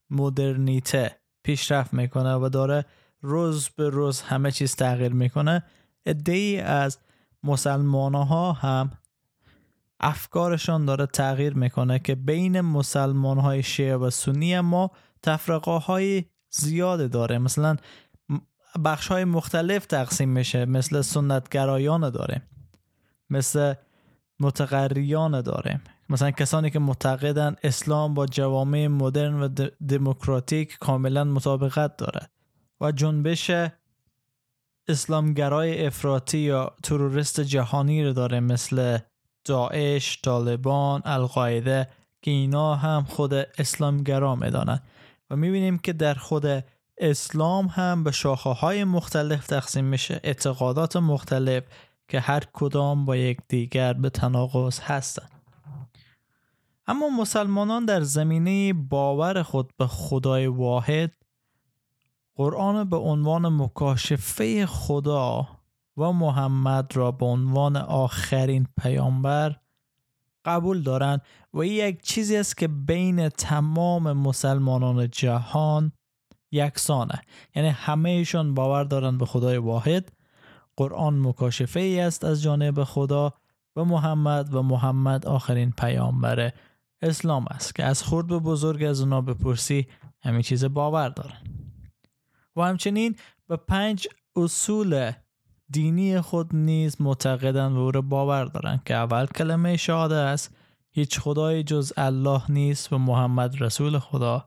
مدرنیته 0.10 1.20
پیشرفت 1.44 1.94
می‌کنه 1.94 2.36
و 2.36 2.50
داره 2.50 2.86
روز 3.22 3.70
به 3.70 3.90
روز 3.90 4.22
همه 4.22 4.52
چیز 4.52 4.76
تغییر 4.76 5.14
می‌کنه 5.14 5.64
ادهی 6.06 6.60
از 6.60 6.98
مسلمان 7.44 8.16
ها 8.16 8.52
هم 8.52 8.92
افکارشان 10.00 10.86
داره 10.86 11.06
تغییر 11.06 11.53
می‌کنه 11.53 12.00
که 12.00 12.15
بین 12.15 12.62
مسلمان 12.62 13.38
های 13.38 13.63
شیعه 13.63 13.96
و 13.96 14.10
سنی 14.10 14.60
ما 14.60 14.91
تفرقه 15.24 15.72
های 15.72 16.25
زیاده 16.50 17.08
داره. 17.08 17.38
مثلا 17.38 17.75
بخش 18.86 19.08
های 19.08 19.25
مختلف 19.25 19.86
تقسیم 19.86 20.29
میشه. 20.29 20.65
مثل 20.65 21.01
سنتگرایان 21.01 22.10
داره. 22.10 22.41
مثل 23.29 23.74
متقریان 24.39 25.41
داره. 25.41 25.82
مثلا 26.10 26.32
کسانی 26.32 26.70
که 26.70 26.79
معتقدن 26.79 27.56
اسلام 27.63 28.13
با 28.13 28.25
جوامع 28.25 28.88
مدرن 28.88 29.41
و 29.41 29.48
دموکراتیک 29.89 30.77
کاملا 30.79 31.24
مطابقت 31.24 31.98
داره. 31.98 32.29
و 32.82 32.91
جنبش 32.91 33.51
اسلامگرای 34.88 35.86
افراطی 35.86 36.38
یا 36.38 36.75
تروریست 36.84 37.39
جهانی 37.39 38.06
رو 38.06 38.13
داره. 38.13 38.39
مثل 38.39 38.98
داعش، 39.50 40.22
طالبان، 40.22 41.01
القاعده 41.06 41.89
که 42.22 42.32
اینا 42.32 42.75
هم 42.75 43.03
خود 43.03 43.34
اسلامگرا 43.34 44.36
می‌دانند 44.36 44.84
و 45.29 45.36
می‌بینیم 45.36 45.77
که 45.77 45.94
در 45.94 46.13
خود 46.13 46.46
اسلام 46.98 47.68
هم 47.68 48.03
به 48.03 48.12
شاخه 48.12 48.50
های 48.50 48.84
مختلف 48.84 49.48
تقسیم 49.48 49.86
میشه. 49.86 50.20
اعتقادات 50.24 50.96
مختلف 50.96 51.63
که 52.08 52.20
هر 52.20 52.44
کدام 52.53 53.06
با 53.06 53.15
یک 53.15 53.38
دیگر 53.48 53.94
به 53.94 54.10
تناقض 54.10 54.79
هستند. 54.79 55.32
اما 56.88 57.10
مسلمانان 57.10 57.86
در 57.86 58.01
زمینه 58.01 58.74
باور 58.74 59.44
خود 59.44 59.74
به 59.77 59.88
خدای 59.88 60.48
واحد 60.48 61.12
قرآن 62.36 62.89
به 62.89 62.98
عنوان 62.98 63.48
مکاشفه 63.48 64.65
خدا 64.65 65.48
و 66.00 66.12
محمد 66.12 66.96
را 66.96 67.12
به 67.12 67.25
عنوان 67.25 67.77
آخرین 67.77 68.68
پیامبر 68.82 69.56
قبول 70.46 70.82
دارند 70.82 71.22
و 71.53 71.65
یک 71.65 72.01
چیزی 72.01 72.38
است 72.38 72.58
که 72.58 72.68
بین 72.68 73.29
تمام 73.29 74.12
مسلمانان 74.13 75.10
جهان 75.10 75.91
یکسانه. 76.51 77.22
یعنی 77.56 77.70
همهشان 77.70 78.53
باور 78.53 78.84
دارند 78.84 79.18
به 79.18 79.25
خدای 79.25 79.58
واحد. 79.58 80.12
قرآن 80.77 81.20
مکاشفه 81.20 81.79
ای 81.79 82.00
است 82.00 82.24
از 82.24 82.41
جانب 82.41 82.84
خدا 82.84 83.34
و 83.75 83.86
محمد 83.86 84.53
و 84.53 84.62
محمد 84.62 85.25
آخرین 85.25 85.72
پیامبر 85.72 86.53
اسلام 87.01 87.46
است 87.51 87.75
که 87.75 87.84
از 87.84 88.03
خورد 88.03 88.27
به 88.27 88.39
بزرگ 88.39 88.84
از 88.84 89.01
اونا 89.01 89.22
بپرسی 89.22 89.88
همین 90.22 90.41
چیز 90.41 90.65
باور 90.65 91.10
دارن. 91.10 91.41
و 92.56 92.62
همچنین 92.62 93.15
به 93.48 93.56
پنج 93.58 94.08
اصول 94.36 95.12
دینی 95.72 96.22
خود 96.22 96.56
نیز 96.56 97.02
معتقدند 97.02 97.76
و 97.76 97.80
او 97.80 97.92
را 97.92 98.02
باور 98.02 98.46
دارند 98.46 98.84
که 98.84 98.96
اول 98.96 99.26
کلمه 99.26 99.78
شهاده 99.78 100.16
است. 100.16 100.56
هیچ 100.92 101.20
خدای 101.20 101.64
جز 101.64 101.94
الله 101.98 102.42
نیست 102.52 102.94
و 102.94 102.98
محمد 102.98 103.62
رسول 103.62 104.00
خدا. 104.00 104.46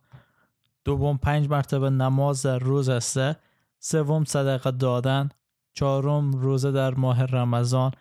دوم 0.85 1.19
پنج 1.19 1.49
مرتبه 1.51 1.91
نماز 1.91 2.43
در 2.43 2.59
روز 2.59 2.89
است. 2.89 3.19
سوم 3.79 4.25
صدقه 4.25 4.71
دادن. 4.71 5.29
چهارم 5.73 6.33
روزه 6.33 6.73
در 6.73 6.95
ماه 6.95 7.25
رمضان. 7.25 7.93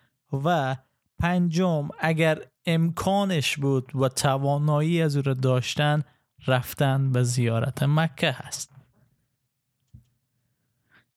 و 0.44 0.76
پنجم 1.18 1.88
اگر 2.00 2.42
امکانش 2.66 3.56
بود 3.56 3.96
و 3.96 4.08
توانایی 4.08 5.02
از 5.02 5.16
او 5.16 5.22
را 5.22 5.34
داشتن 5.34 6.02
رفتن 6.46 7.12
به 7.12 7.22
زیارت 7.22 7.82
مکه 7.82 8.30
هست 8.30 8.72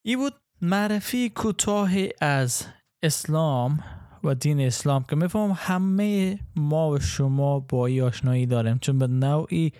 ای 0.02 0.16
بود 0.16 0.34
معرفی 0.66 1.30
کوتاه 1.30 1.92
از 2.22 2.66
اسلام 3.04 3.84
و 4.24 4.36
دین 4.36 4.60
اسلام 4.60 5.04
که 5.04 5.16
میفهم 5.16 5.54
همه 5.56 6.40
ما 6.56 6.90
و 6.90 7.00
شما 7.00 7.60
با 7.60 7.86
ای 7.86 8.02
آشنایی 8.02 8.46
داریم 8.46 8.78
چون 8.78 9.00
به 9.00 9.08
نوعی 9.08 9.74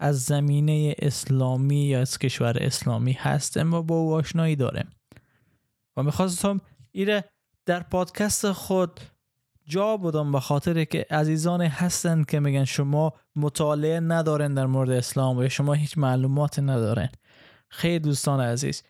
از 0.00 0.22
زمینه 0.22 0.94
اسلامی 0.98 1.84
یا 1.84 2.00
از 2.00 2.18
کشور 2.18 2.56
اسلامی 2.60 3.12
هستیم 3.12 3.74
و 3.74 3.82
با 3.82 3.94
او 3.94 4.14
آشنایی 4.14 4.56
داریم. 4.56 4.90
و 5.96 6.02
می‌خواستم 6.02 6.60
ایره 6.92 7.24
در 7.66 7.82
پادکست 7.82 8.52
خود 8.52 9.00
جا 9.64 9.96
بودم 9.96 10.32
به 10.32 10.40
خاطر 10.40 10.84
که 10.84 11.06
عزیزان 11.10 11.62
هستند 11.62 12.26
که 12.26 12.40
میگن 12.40 12.64
شما 12.64 13.12
مطالعه 13.36 14.00
ندارن 14.00 14.54
در 14.54 14.66
مورد 14.66 14.90
اسلام 14.90 15.38
و 15.38 15.48
شما 15.48 15.72
هیچ 15.72 15.98
معلومات 15.98 16.58
ندارن 16.58 17.08
خیلی 17.68 17.98
دوستان 17.98 18.40
عزیز 18.40 18.82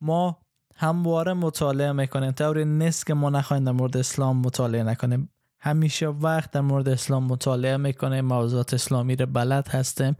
ما 0.00 0.43
همواره 0.76 1.32
مطالعه 1.32 1.92
می‌کنیم 1.92 2.30
طوری 2.30 2.64
نیست 2.64 3.06
که 3.06 3.14
ما 3.14 3.30
نخواهیم 3.30 3.64
در 3.64 3.72
مورد 3.72 3.96
اسلام 3.96 4.36
مطالعه 4.36 4.82
نکنیم. 4.82 5.28
همیشه 5.60 6.06
وقت 6.06 6.50
در 6.50 6.60
مورد 6.60 6.88
اسلام 6.88 7.24
مطالعه 7.24 7.76
می‌کنیم 7.76 8.24
موضوعات 8.24 8.74
اسلامی 8.74 9.16
رو 9.16 9.26
بلد 9.26 9.68
هستیم. 9.68 10.16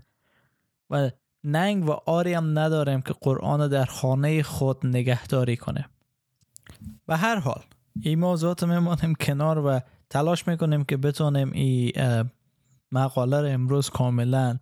و 0.90 1.10
ننگ 1.44 1.88
و 1.88 1.90
آری 1.90 2.34
هم 2.34 2.58
نداریم 2.58 3.00
که 3.00 3.14
قرآن 3.20 3.68
در 3.68 3.84
خانه 3.84 4.42
خود 4.42 4.86
نگهداری 4.86 5.56
کنه 5.56 5.88
به 7.06 7.16
هر 7.16 7.36
حال 7.36 7.62
این 8.00 8.18
موضوعات 8.18 8.64
میمانیم 8.64 9.14
کنار 9.14 9.58
و 9.58 9.80
تلاش 10.10 10.48
می‌کنیم 10.48 10.84
که 10.84 10.96
بتونیم 10.96 11.50
این 11.52 11.92
مقاله 12.92 13.40
رو 13.40 13.48
امروز 13.48 13.90
کاملا 13.90 14.58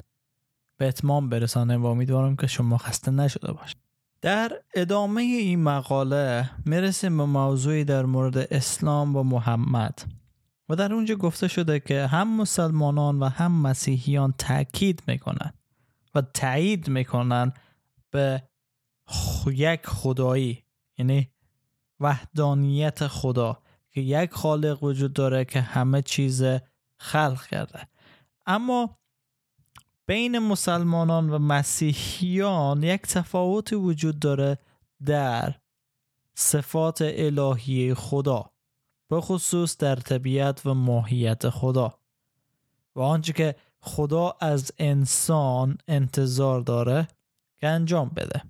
به 0.76 0.88
اتمام 0.88 1.28
برسانیم 1.28 1.82
و 1.82 1.86
امیدوارم 1.86 2.36
که 2.36 2.46
شما 2.46 2.78
خسته 2.78 3.10
نشده 3.10 3.52
باشید. 3.52 3.76
در 4.22 4.62
ادامه 4.74 5.22
این 5.22 5.62
مقاله 5.62 6.50
می‌رسیم 6.66 7.16
به 7.16 7.24
موضوعی 7.24 7.84
در 7.84 8.04
مورد 8.04 8.38
اسلام 8.38 9.16
و 9.16 9.22
محمد. 9.22 10.04
و 10.68 10.76
در 10.76 10.94
اونجا 10.94 11.14
گفته 11.14 11.48
شده 11.48 11.80
که 11.80 12.06
هم 12.06 12.36
مسلمانان 12.36 13.18
و 13.18 13.28
هم 13.28 13.52
مسیحیان 13.52 14.34
تاکید 14.38 15.02
می‌کنن 15.06 15.52
و 16.14 16.22
تایید 16.22 16.88
می‌کنن 16.88 17.52
به 18.10 18.42
یک 19.46 19.86
خدایی 19.86 20.64
یعنی 20.98 21.30
وحدانیت 22.00 23.06
خدا 23.06 23.62
که 23.90 24.00
یک 24.00 24.32
خالق 24.32 24.82
وجود 24.84 25.12
داره 25.12 25.44
که 25.44 25.60
همه 25.60 26.02
چیز 26.02 26.44
خلق 26.98 27.46
کرده. 27.46 27.88
اما 28.46 28.98
بین 30.06 30.38
مسلمانان 30.38 31.30
و 31.30 31.38
مسیحیان 31.38 32.82
یک 32.82 33.02
تفاوت 33.02 33.72
وجود 33.72 34.18
داره 34.18 34.58
در 35.04 35.54
صفات 36.34 36.98
الهی 37.02 37.94
خدا 37.94 38.50
به 39.08 39.20
خصوص 39.20 39.76
در 39.76 39.96
طبیعت 39.96 40.66
و 40.66 40.74
ماهیت 40.74 41.48
خدا. 41.48 41.98
و 42.96 43.00
آنچه 43.00 43.32
که 43.32 43.54
خدا 43.80 44.36
از 44.40 44.72
انسان 44.78 45.78
انتظار 45.88 46.60
داره 46.60 47.08
که 47.60 47.68
انجام 47.68 48.08
بده. 48.08 48.42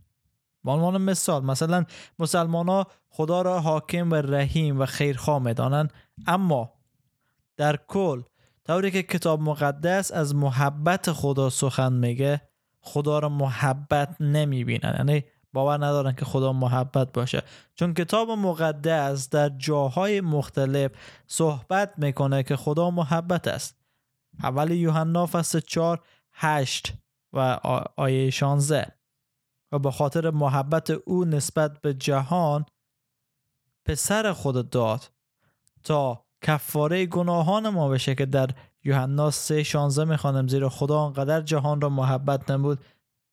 به 0.64 0.70
عنوان 0.70 1.02
مثال 1.02 1.44
مثلا 1.44 1.84
مسلمان 2.18 2.68
ها 2.68 2.86
خدا 3.10 3.42
را 3.42 3.60
حاکم 3.60 4.10
و 4.10 4.14
رحیم 4.14 4.80
و 4.80 4.86
خیرخواه 4.86 5.42
می‌دانند 5.42 5.92
اما 6.26 6.72
در 7.56 7.76
کل 7.76 8.22
طوری 8.66 8.90
که 8.90 9.02
کتاب 9.02 9.40
مقدس 9.40 10.12
از 10.12 10.34
محبت 10.34 11.12
خدا 11.12 11.50
سخن 11.50 11.92
میگه 11.92 12.40
خدا 12.80 13.18
را 13.18 13.28
محبت 13.28 14.20
نمی‌بینن. 14.20 14.94
یعنی 14.98 15.24
باور 15.52 15.86
ندارن 15.86 16.12
که 16.12 16.24
خدا 16.24 16.52
محبت 16.52 17.12
باشه. 17.12 17.42
چون 17.74 17.94
کتاب 17.94 18.30
مقدس 18.30 19.30
در 19.30 19.48
جاهای 19.48 20.20
مختلف 20.20 20.90
صحبت 21.26 21.92
می‌کنه 21.96 22.42
که 22.42 22.56
خدا 22.56 22.90
محبت 22.90 23.48
است. 23.48 23.76
اول 24.42 24.70
یوحنا 24.70 25.26
فصل 25.26 25.60
4 25.60 26.00
8 26.32 26.92
و 27.32 27.38
آیه 27.96 28.30
16 28.30 28.92
و 29.72 29.78
به 29.78 29.90
خاطر 29.90 30.30
محبت 30.30 30.90
او 30.90 31.24
نسبت 31.24 31.80
به 31.80 31.94
جهان 31.94 32.66
پسر 33.84 34.32
خود 34.32 34.70
داد 34.70 35.10
تا 35.84 36.24
کفاره 36.42 37.06
گناهان 37.06 37.68
ما 37.68 37.88
بشه 37.88 38.14
که 38.14 38.26
در 38.26 38.50
یوحنا 38.84 39.30
3 39.30 39.62
16 39.62 40.04
می‌خوانم 40.04 40.48
زیرا 40.48 40.68
خدا 40.68 40.98
آنقدر 40.98 41.40
جهان 41.40 41.80
را 41.80 41.88
محبت 41.88 42.50
نمود 42.50 42.84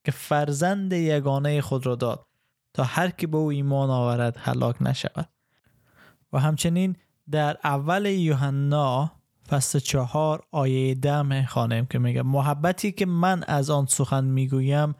که 0.05 0.11
فرزند 0.11 0.93
یگانه 0.93 1.61
خود 1.61 1.85
را 1.85 1.95
داد. 1.95 2.25
تا 2.73 2.83
هر 2.83 3.09
کی 3.09 3.27
به 3.27 3.37
او 3.37 3.49
ایمان 3.49 3.89
آورد 3.89 4.37
هلاک 4.37 4.81
نشود. 4.81 5.29
و 6.33 6.39
همچنین 6.39 6.95
در 7.31 7.57
اول 7.63 8.05
یوحنا 8.05 9.11
فصل 9.49 9.79
چهار 9.79 10.43
آیه 10.51 10.95
ده 10.95 11.21
می‌خوانیم 11.21 11.85
که 11.85 11.99
میگه 11.99 12.21
محبتی 12.21 12.91
که 12.91 13.05
من 13.05 13.43
از 13.43 13.69
آن 13.69 13.85
سخن 13.85 14.23
می‌گویم 14.23 14.95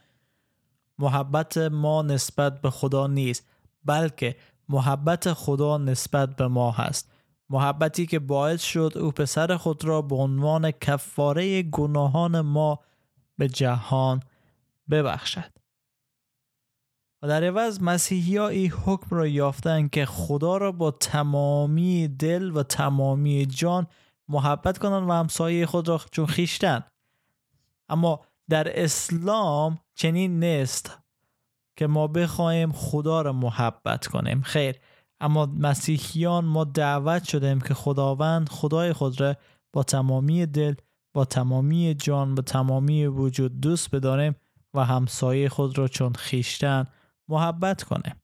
محبت 0.99 1.57
ما 1.57 2.01
نسبت 2.01 2.61
به 2.61 2.69
خدا 2.69 3.07
نیست 3.07 3.49
بلکه 3.85 4.35
محبت 4.69 5.33
خدا 5.33 5.77
نسبت 5.77 6.35
به 6.35 6.47
ما 6.47 6.71
هست. 6.71 7.11
محبتی 7.49 8.05
که 8.05 8.19
باعث 8.19 8.63
شد 8.63 8.91
او 8.95 9.11
پسر 9.11 9.57
خود 9.57 9.85
را 9.85 10.01
به 10.01 10.15
عنوان 10.15 10.71
کفاره 10.71 11.63
گناهان 11.63 12.41
ما 12.41 12.79
به 13.37 13.47
جهان 13.47 14.19
ببخشد. 14.89 15.51
و 17.21 17.27
در 17.27 17.43
عوض 17.43 17.81
مسیحی 17.81 18.37
ها 18.37 18.47
این 18.47 18.71
حکم 18.71 19.15
را 19.15 19.27
یافتن 19.27 19.87
که 19.87 20.05
خدا 20.05 20.57
را 20.57 20.71
با 20.71 20.91
تمامی 20.91 22.07
دل 22.07 22.51
و 22.55 22.63
تمامی 22.63 23.45
جان 23.45 23.87
محبت 24.27 24.77
کنند 24.77 25.09
و 25.09 25.13
همسایه 25.13 25.65
خود 25.65 25.87
را 25.87 26.01
چون 26.11 26.25
خیشتن. 26.25 26.83
اما 27.89 28.21
در 28.49 28.83
اسلام 28.83 29.79
چنین 29.95 30.43
نیست 30.43 30.97
که 31.77 31.87
ما 31.87 32.07
بخواهیم 32.07 32.71
خدا 32.71 33.21
را 33.21 33.33
محبت 33.33 34.07
کنیم. 34.07 34.41
خیر. 34.41 34.75
اما 35.21 35.45
مسیحیان 35.45 36.45
ما 36.45 36.63
دعوت 36.63 37.23
شدیم 37.23 37.61
که 37.61 37.73
خداوند 37.73 38.49
خدای 38.49 38.93
خود 38.93 39.21
را 39.21 39.35
با 39.73 39.83
تمامی 39.83 40.45
دل 40.45 40.75
با 41.13 41.25
تمامی 41.25 41.93
جان 41.93 42.35
با 42.35 42.41
تمامی 42.41 43.05
وجود 43.05 43.59
دوست 43.59 43.95
بداریم 43.95 44.35
و 44.73 44.85
همسایه 44.85 45.49
خود 45.49 45.77
را 45.77 45.87
چون 45.87 46.13
خیشتن 46.13 46.85
محبت 47.27 47.83
کنه 47.83 48.15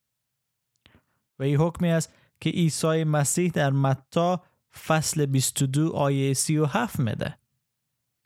و 1.40 1.44
این 1.44 1.58
حکمی 1.58 1.92
است 1.92 2.14
که 2.42 2.50
عیسی 2.50 3.04
مسیح 3.04 3.52
در 3.52 3.70
متا 3.70 4.44
فصل 4.88 5.26
22 5.26 5.92
آیه 5.96 6.34
37 6.34 7.00
میده 7.00 7.38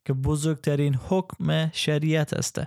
که 0.06 0.13
بزرگترین 0.13 0.96
حکم 0.96 1.70
شریعت 1.74 2.34
است. 2.34 2.60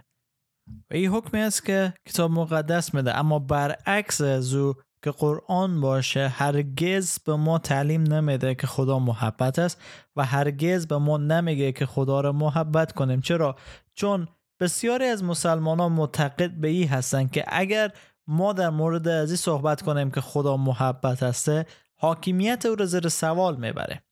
و 0.90 0.94
این 0.94 1.11
حکمی 1.11 1.40
است 1.40 1.64
که 1.64 1.94
کتاب 2.07 2.31
مقدس 2.31 2.94
میده. 2.94 3.16
اما 3.16 3.38
برعکس 3.38 4.20
از 4.20 4.55
او 4.55 4.74
که 5.03 5.11
قرآن 5.11 5.81
باشه 5.81 6.29
هرگز 6.29 7.19
به 7.19 7.37
ما 7.37 7.59
تعلیم 7.59 8.03
نمیده 8.03 8.55
که 8.55 8.67
خدا 8.67 8.99
محبت 8.99 9.59
است 9.59 9.81
و 10.17 10.25
هرگز 10.25 10.87
به 10.87 10.99
ما 10.99 11.17
نمیگه 11.17 11.73
که 11.73 11.87
خدا 11.87 12.21
را 12.21 12.33
محبت 12.33 12.93
کنیم. 12.93 13.21
چرا؟ 13.21 13.57
چون 13.95 14.29
بسیاری 14.61 15.05
از 15.05 15.25
مسلمان 15.25 15.81
ها 15.81 15.88
معتقد 15.88 16.51
به 16.51 16.69
این 16.69 16.88
هستند 16.88 17.31
که 17.31 17.45
اگر 17.49 17.93
ما 18.27 18.53
در 18.53 18.71
مورد 18.71 19.09
از 19.09 19.41
صحبت 19.41 19.83
کنیم 19.83 20.11
که 20.11 20.21
خدا 20.21 20.57
محبت 20.57 21.23
هسته 21.23 21.67
حاکمیت 21.97 22.67
او 22.67 22.75
را 22.75 22.87
زیر 22.87 23.09
سوال 23.09 23.57
می‌بره. 23.57 24.03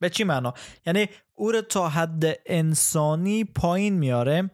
به 0.00 0.10
چی 0.10 0.24
معنا؟ 0.24 0.54
یعنی 0.86 1.08
او 1.34 1.52
را 1.52 1.62
تا 1.62 1.88
حد 1.88 2.24
انسانی 2.46 3.44
پایین 3.44 3.94
میاریم 3.98 4.50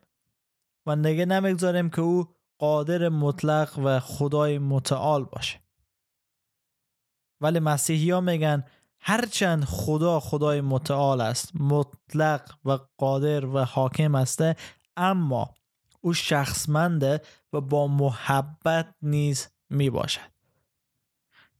و 0.86 0.96
نگه 0.96 1.26
نمی‌گذاریم 1.26 1.90
که 1.90 2.00
او 2.00 2.28
قادر 2.58 3.08
مطلق 3.08 3.78
و 3.84 4.00
خدای 4.00 4.58
متعال 4.58 5.24
باشه. 5.24 5.65
ولی 7.40 7.58
مسیحی 7.58 8.10
ها 8.10 8.20
میگن 8.20 8.64
هرچند 9.00 9.64
خدا 9.64 10.20
خدای 10.20 10.60
متعال 10.60 11.20
است 11.20 11.56
مطلق 11.56 12.50
و 12.64 12.78
قادر 12.98 13.46
و 13.46 13.64
حاکم 13.64 14.14
است 14.14 14.42
اما 14.96 15.54
او 16.00 16.12
شخصمنده 16.12 17.20
و 17.52 17.60
با 17.60 17.86
محبت 17.86 18.94
نیز 19.02 19.48
می 19.70 19.90
باشد 19.90 20.30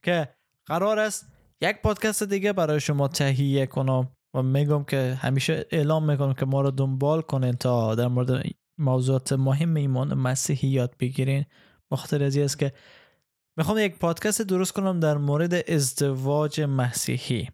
که 0.03 0.29
قرار 0.65 0.99
است 0.99 1.25
یک 1.61 1.81
پادکست 1.81 2.23
دیگه 2.23 2.53
برای 2.53 2.79
شما 2.79 3.07
تهیه 3.07 3.65
کنم 3.65 4.11
و 4.33 4.41
میگم 4.41 4.83
که 4.83 5.17
همیشه 5.21 5.65
اعلام 5.71 6.11
می‌کنم 6.11 6.33
که 6.33 6.45
ما 6.45 6.61
رو 6.61 6.71
دنبال 6.71 7.21
کنین 7.21 7.53
تا 7.53 7.95
در 7.95 8.07
مورد 8.07 8.43
موضوعات 8.77 9.33
مهم 9.33 9.75
ایمان 9.75 10.13
مسیحی 10.13 10.69
یاد 10.69 10.95
بگیرین. 10.99 11.45
بخاطر 11.91 12.23
از 12.23 12.37
است 12.37 12.59
که 12.59 12.73
می‌خوام 13.57 13.77
یک 13.77 13.99
پادکست 13.99 14.41
درست 14.41 14.71
کنم 14.71 14.99
در 14.99 15.17
مورد 15.17 15.71
ازدواج 15.71 16.61
مسیحی. 16.61 17.49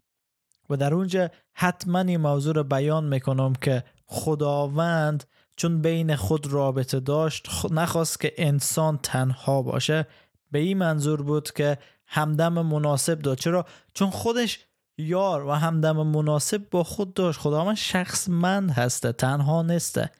و 0.69 0.77
در 0.77 0.93
اونجا 0.93 1.29
حتما 1.53 1.99
این 1.99 2.17
موضوع 2.17 2.55
رو 2.55 2.63
بیان 2.63 3.03
می‌کنم 3.03 3.53
که 3.53 3.83
خداوند 4.05 5.23
چون 5.55 5.81
بین 5.81 6.15
خود 6.15 6.47
رابطه 6.47 6.99
داشت 6.99 7.47
نخواست 7.71 8.19
که 8.19 8.33
انسان 8.37 8.97
تنها 8.97 9.61
باشه. 9.61 10.07
به 10.51 10.59
این 10.59 10.77
منظور 10.77 11.21
بود 11.21 11.51
که 11.51 11.77
همدم 12.07 12.53
مناسب 12.53 13.19
داد 13.19 13.37
چرا؟ 13.37 13.65
چون 13.93 14.09
خودش 14.09 14.59
یار 14.97 15.45
و 15.45 15.51
همدم 15.51 16.07
مناسب 16.07 16.69
با 16.71 16.83
خود 16.83 17.13
داشت. 17.13 17.39
خداوند 17.39 17.75
شخصمند 17.75 18.71
هسته 18.71 19.11
تنها 19.11 19.61
نیسته 19.61 20.11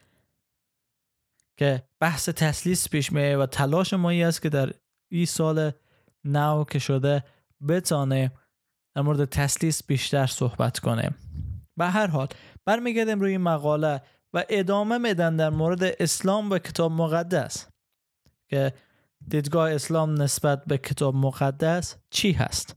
که 1.57 1.83
بحث 1.99 2.29
تسلیس 2.29 2.89
پیش 2.89 3.11
میه 3.11 3.37
و 3.37 3.45
تلاش 3.45 3.93
مایی 3.93 4.23
است 4.23 4.41
که 4.41 4.49
در 4.49 4.73
این 5.13 5.25
سال 5.25 5.71
نو 6.23 6.63
که 6.63 6.79
شده 6.79 7.23
بتانه 7.67 8.31
در 8.95 9.01
مورد 9.01 9.25
تسلیس 9.25 9.83
بیشتر 9.83 10.25
صحبت 10.25 10.79
کنه. 10.79 11.11
به 11.77 11.85
هر 11.85 12.07
حال 12.07 12.27
برمیگردیم 12.65 13.19
روی 13.19 13.37
مقاله 13.37 14.01
و 14.33 14.43
ادامه 14.49 14.97
میدن 14.97 15.35
در 15.35 15.49
مورد 15.49 15.83
اسلام 15.83 16.51
و 16.51 16.57
کتاب 16.57 16.91
مقدس. 16.91 17.67
که 18.49 18.73
دیدگاه 19.27 19.71
اسلام 19.71 20.21
نسبت 20.21 20.65
به 20.65 20.77
کتاب 20.77 21.15
مقدس 21.15 21.95
چی 22.09 22.31
هست؟ 22.31 22.75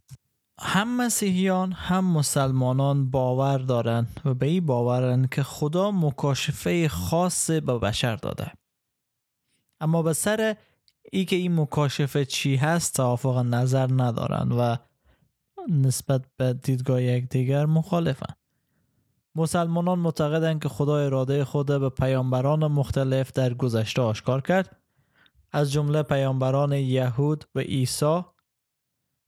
هم 0.61 0.97
مسیحیان 0.97 1.73
هم 1.73 2.05
مسلمانان 2.05 3.11
باور 3.11 3.59
دارند 3.59 4.21
و 4.25 4.35
به 4.35 4.47
این 4.47 4.67
باورن 4.67 5.27
که 5.27 5.43
خدا 5.43 5.91
مکاشفه 5.91 6.89
خاص 6.89 7.51
به 7.51 7.79
بشر 7.79 8.17
داده. 8.17 8.53
اما 9.81 10.03
به 10.03 10.13
سر 10.13 10.57
ای 11.13 11.25
که 11.25 11.37
این 11.37 11.61
مکاشفه 11.61 12.25
چی 12.25 12.57
هست 12.57 12.97
توافق 12.97 13.39
نظر 13.39 13.89
ندارن 13.93 14.53
و 14.53 14.77
نسبت 15.69 16.25
به 16.37 16.53
دیدگاه 16.53 17.03
یکدیگر 17.03 17.67
مخالفن. 17.67 18.35
مسلمانان 19.35 19.99
معتقدند 19.99 20.63
که 20.63 20.69
خدا 20.69 20.99
اراده 20.99 21.45
خود 21.45 21.67
به 21.67 21.89
پیامبران 21.89 22.67
مختلف 22.67 23.33
در 23.33 23.55
گذشته 23.55 24.03
آشکار 24.03 24.41
کرد. 24.41 24.77
از 25.53 25.73
جمله 25.73 26.03
پیامبران 26.03 26.73
یهود 26.73 27.45
و 27.55 27.59
عیسی. 27.59 28.21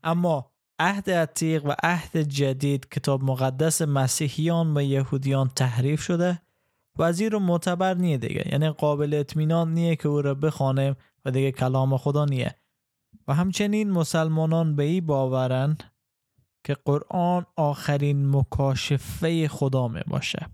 اما 0.05 0.53
عهد 0.79 1.11
عتیق 1.11 1.65
و 1.65 1.75
عهد 1.83 2.17
جدید 2.17 2.89
کتاب 2.89 3.23
مقدس 3.23 3.83
مسیحیان 3.83 4.77
و 4.77 4.83
یهودیان 4.83 5.49
تحریف 5.49 6.03
شده. 6.03 6.41
و 6.97 7.03
از 7.03 7.21
این 7.21 7.31
رو 7.31 7.39
معتبر 7.39 7.95
نیه 7.95 8.19
دیگه 8.19 8.49
یعنی 8.53 8.71
قابل 8.71 9.15
اطمینان 9.15 9.75
نیه 9.75 9.97
که 9.97 10.09
او 10.09 10.23
را 10.23 10.35
بخوانیم 10.35 10.97
دیگه 11.31 11.53
کلام 11.53 11.97
خدا 11.97 12.25
نیه. 12.25 12.55
و 13.29 13.35
همچنین 13.35 13.91
مسلمانان 13.91 14.77
به 14.77 14.83
این 14.83 15.07
باورند 15.07 15.85
که 16.65 16.77
قرآن 16.85 17.47
آخرین 17.57 18.37
مکاشفه 18.37 19.49
خدا 19.49 19.89
می 19.89 20.01
باشه. 20.07 20.47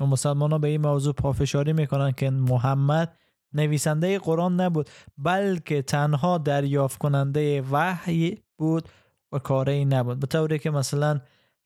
و 0.00 0.06
مسلمان 0.06 0.52
ها 0.52 0.58
به 0.58 0.68
این 0.68 0.80
موضوع 0.80 1.14
پافشاری 1.14 1.72
می‌کنن 1.72 2.12
که 2.12 2.30
محمد 2.30 3.18
نویسنده 3.52 4.18
قرآن 4.18 4.60
نبود 4.60 4.90
بلکه 5.18 5.82
تنها 5.82 6.38
دریافت 6.38 6.98
کننده 6.98 7.62
وحی 7.62 8.42
بود 8.58 8.88
و 9.32 9.38
کاری 9.38 9.84
نبود. 9.84 10.20
به 10.20 10.26
طوری 10.26 10.58
که 10.58 10.70
مثلا 10.70 11.20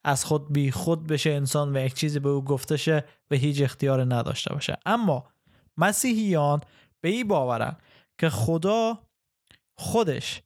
از 0.05 0.25
خود 0.25 0.53
بی 0.53 0.71
خود 0.71 1.07
بشه 1.07 1.31
انسان 1.31 1.77
و 1.77 1.81
یک 1.81 1.95
چیزی 1.95 2.19
به 2.19 2.29
او 2.29 2.45
گفته 2.45 2.77
شه 2.77 3.05
و 3.31 3.35
هیچ 3.35 3.63
اختیار 3.63 4.15
نداشته 4.15 4.55
باشه. 4.55 4.77
اما 4.87 5.25
مسیحیان 5.77 6.61
به 7.01 7.09
این 7.09 7.29
باورن 7.29 7.77
که 8.19 8.29
خدا 8.29 8.99
خودش 9.75 10.43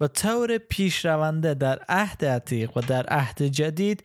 به 0.00 0.08
طور 0.08 0.58
پیشرونده 0.58 1.54
در 1.54 1.78
عهد 1.88 2.24
عتیق 2.24 2.76
و 2.76 2.80
در 2.80 3.06
عهد 3.06 3.42
جدید 3.42 4.04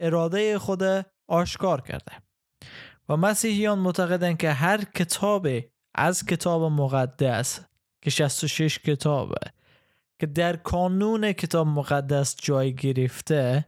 اراده 0.00 0.58
خود 0.58 0.82
آشکار 1.28 1.80
کرده. 1.80 2.12
و 3.08 3.16
مسیحیان 3.16 3.78
معتقدند 3.78 4.38
که 4.38 4.50
هر 4.50 4.84
کتاب 4.84 5.48
از 5.94 6.26
کتاب 6.26 6.62
مقدس 6.62 7.60
که 8.02 8.10
66 8.10 8.78
کتابه 8.78 9.40
که 10.20 10.26
در 10.26 10.56
کانون 10.56 11.32
کتاب 11.32 11.66
مقدس 11.66 12.36
جای 12.36 12.74
گرفته 12.74 13.64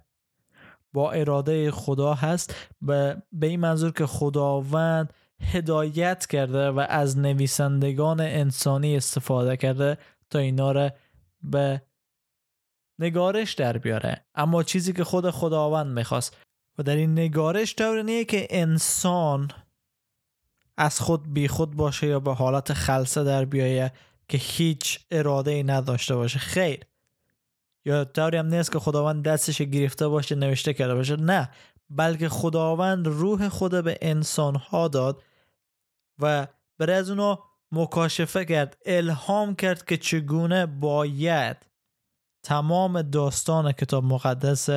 با 0.93 1.13
اراده 1.13 1.71
خدا 1.71 2.15
هست. 2.15 2.55
به 2.81 3.23
این 3.43 3.61
منظور 3.61 3.93
که 3.93 4.07
خداوند 4.07 5.13
هدایت 5.40 6.27
کرده 6.27 6.70
و 6.70 6.87
از 6.88 7.18
نویسندگان 7.18 8.20
انسانی 8.20 8.96
استفاده 8.96 9.57
کرده 9.57 9.99
تا 10.31 10.38
اینا 10.38 10.72
رو 10.72 10.90
به 11.42 11.83
نگارش 12.99 13.55
در 13.55 13.79
بیاره. 13.79 14.25
اما 14.35 14.62
چیزی 14.62 14.92
که 14.92 15.05
خود 15.05 15.31
خداوند 15.31 15.99
می‌خواست 15.99 16.37
و 16.79 16.83
در 16.83 16.96
این 16.96 17.12
نگارش 17.12 17.75
طور 17.75 18.03
نیه 18.03 18.25
که 18.25 18.46
انسان 18.51 19.51
از 20.77 21.01
خود 21.01 21.33
بی 21.33 21.49
خود 21.49 21.77
باشه 21.77 22.07
یا 22.07 22.20
به 22.20 22.35
حالت 22.35 22.72
خلصه 22.72 23.25
در 23.25 23.44
بیایه 23.44 23.92
که 24.29 24.38
هیچ 24.38 25.01
اراده 25.11 25.51
ای 25.51 25.62
نداشته 25.62 26.14
باشه. 26.14 26.38
خیر. 26.38 26.81
یا 27.85 28.05
طوری 28.05 28.37
هم 28.37 28.46
نیست 28.46 28.72
که 28.72 28.79
خداوند 28.79 29.25
دستش 29.25 29.62
گرفته 29.62 30.09
باشه 30.09 30.35
نوشته 30.35 30.75
کرده 30.75 30.94
باشه. 30.94 31.16
نه. 31.16 31.51
بلکه 31.90 32.29
خداوند 32.29 33.07
روح 33.07 33.49
خود 33.49 33.85
به 33.85 33.99
انسان 34.03 34.55
ها 34.55 34.88
داد 34.88 35.22
و 36.18 36.46
برای 36.79 36.96
از 36.96 37.11
اونا 37.11 37.38
مکاشفه 37.72 38.44
کرد 38.44 38.76
الهام 38.87 39.55
کرد 39.55 39.85
که 39.85 39.96
چگونه 39.96 40.66
باید 40.66 41.57
تمام 42.42 43.02
داستان 43.02 43.72
کتاب 43.72 44.05
مقدس 44.05 44.70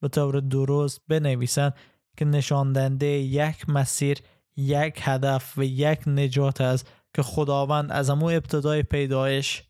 به 0.00 0.08
طور 0.08 0.40
درست 0.40 1.00
بنویسند 1.08 1.74
که 2.16 2.24
نشاندنده 2.24 3.06
یک 3.06 3.68
مسیر 3.68 4.18
یک 4.56 5.00
هدف 5.02 5.58
و 5.58 5.62
یک 5.64 6.08
نجات 6.08 6.60
است 6.60 6.90
که 7.14 7.22
خداوند 7.22 7.92
از 7.92 8.10
امو 8.10 8.26
ابتدای 8.26 8.82
پیدایش 8.82 9.62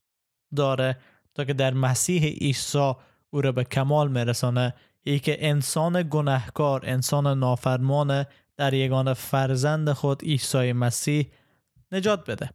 داره 0.56 0.98
تا 1.35 1.44
که 1.44 1.52
در 1.52 1.74
مسیح 1.74 2.22
عیسی 2.24 2.92
او 3.30 3.40
را 3.40 3.52
به 3.52 3.64
کمال 3.64 4.11
میرسانه. 4.11 4.74
ای 5.02 5.18
که 5.18 5.48
انسان 5.48 6.09
گناهکار 6.11 6.80
انسان 6.85 7.38
نافرمان 7.38 8.24
در 8.61 8.75
یگان 8.75 9.14
فرزند 9.14 9.92
خود 9.92 10.23
عیسی 10.23 10.73
مسیح 10.73 11.27
نجات 11.92 12.31
بده. 12.31 12.51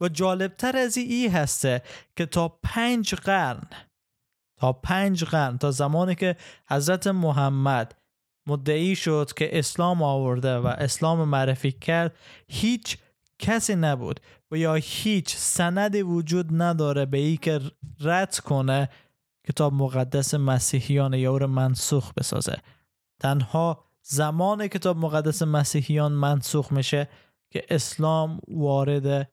و 0.00 0.08
جالبتر 0.08 0.76
از 0.76 0.96
ای 0.96 1.28
هسته 1.28 1.82
که 2.16 2.26
تا 2.26 2.48
پنج 2.48 3.14
قرن 3.14 3.62
تا 4.56 4.72
پنج 4.72 5.24
قرن 5.24 5.58
تا 5.58 5.70
زمانی 5.70 6.14
که 6.14 6.36
حضرت 6.68 7.06
محمد 7.06 7.94
مدعی 8.46 8.96
شد 8.96 9.30
که 9.36 9.58
اسلام 9.58 10.02
آورده 10.02 10.56
و 10.56 10.66
اسلام 10.66 11.28
معرفی 11.28 11.72
کرد 11.72 12.16
هیچ 12.48 12.98
کسی 13.38 13.74
نبود 13.74 14.20
و 14.50 14.56
یا 14.56 14.74
هیچ 14.74 15.36
سندی 15.36 16.02
وجود 16.02 16.62
نداره 16.62 17.06
به 17.06 17.18
ای 17.18 17.36
که 17.36 17.60
رد 18.00 18.38
کنه 18.38 18.88
کتاب 19.48 19.72
مقدس 19.72 20.34
مسیحیان 20.34 21.14
یا 21.14 21.32
او 21.32 21.38
منسوخ 21.38 22.12
بسازه. 22.12 22.56
تنها 23.20 23.91
زمان 24.02 24.68
کتاب 24.68 24.96
مقدس 24.96 25.42
مسیحیان 25.42 26.12
منسوخ 26.12 26.72
میشه 26.72 27.08
که 27.50 27.64
اسلام 27.70 28.40
وارد 28.48 29.30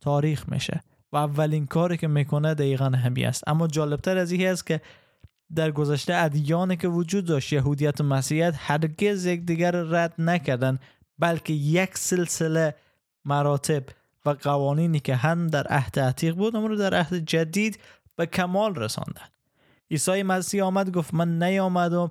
تاریخ 0.00 0.48
میشه 0.48 0.80
و 1.12 1.16
اولین 1.16 1.66
کاری 1.66 1.96
که 1.96 2.08
می‌کنه 2.08 2.54
دقیقا 2.54 2.84
همی 2.84 3.24
است. 3.24 3.48
اما 3.48 3.66
جالبتر 3.66 4.18
از 4.18 4.32
این 4.32 4.46
است 4.46 4.66
که 4.66 4.80
در 5.54 5.70
گذشته 5.70 6.14
ادیانی 6.14 6.76
که 6.76 6.88
وجود 6.88 7.24
داشت 7.24 7.52
یهودیت 7.52 8.00
و 8.00 8.04
مسیحیت 8.04 8.54
هرگز 8.58 9.26
یکدیگر 9.26 9.70
رد 9.70 10.14
نکردن 10.18 10.78
بلکه 11.18 11.52
یک 11.52 11.98
سلسله 11.98 12.74
مراتب 13.24 13.82
و 14.26 14.30
قوانینی 14.30 15.00
که 15.00 15.16
هم 15.16 15.46
در 15.46 15.66
عهد 15.66 15.98
عتیق 15.98 16.34
بود 16.34 16.56
اما 16.56 16.66
رو 16.66 16.76
در 16.76 16.94
عهد 16.94 17.14
جدید 17.14 17.78
به 18.16 18.26
کمال 18.26 18.74
رساندن 18.74 19.28
عیسی 19.90 20.22
مسیح 20.22 20.64
آمد 20.64 20.90
گفت 20.90 21.14
من 21.14 21.42
نیامدم 21.42 22.10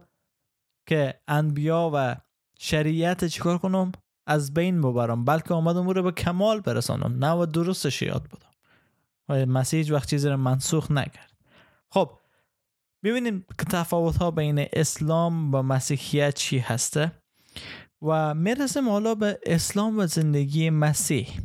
که 0.89 1.21
انبیا 1.27 1.91
و 1.93 2.15
شریعت 2.59 3.25
چیکار 3.25 3.57
کنم؟ 3.57 3.91
از 4.27 4.53
بین 4.53 4.81
ببرم. 4.81 5.25
بلکه 5.25 5.53
آمدم 5.53 5.89
رو 5.89 6.03
به 6.03 6.11
کمال 6.11 6.61
برسانم. 6.61 7.25
نه 7.25 7.31
و 7.31 7.45
درستش 7.45 8.01
یاد 8.01 8.27
بدم. 8.27 8.51
و 9.29 9.45
مسیح 9.45 9.93
وقت 9.93 10.09
چیزی 10.09 10.29
رو 10.29 10.37
منسوخ 10.37 10.91
نکرد. 10.91 11.31
خب 11.91 12.11
ببینیم 13.03 13.45
که 13.57 13.65
تفاوت 13.65 14.17
ها 14.17 14.31
بین 14.31 14.65
اسلام 14.73 15.55
و 15.55 15.61
مسیحیت 15.61 16.35
چی 16.35 16.57
هسته. 16.57 17.11
و 18.01 18.33
می‌رسیم 18.33 18.89
حالا 18.89 19.15
به 19.15 19.39
اسلام 19.45 19.99
و 19.99 20.07
زندگی 20.07 20.69
مسیح. 20.69 21.39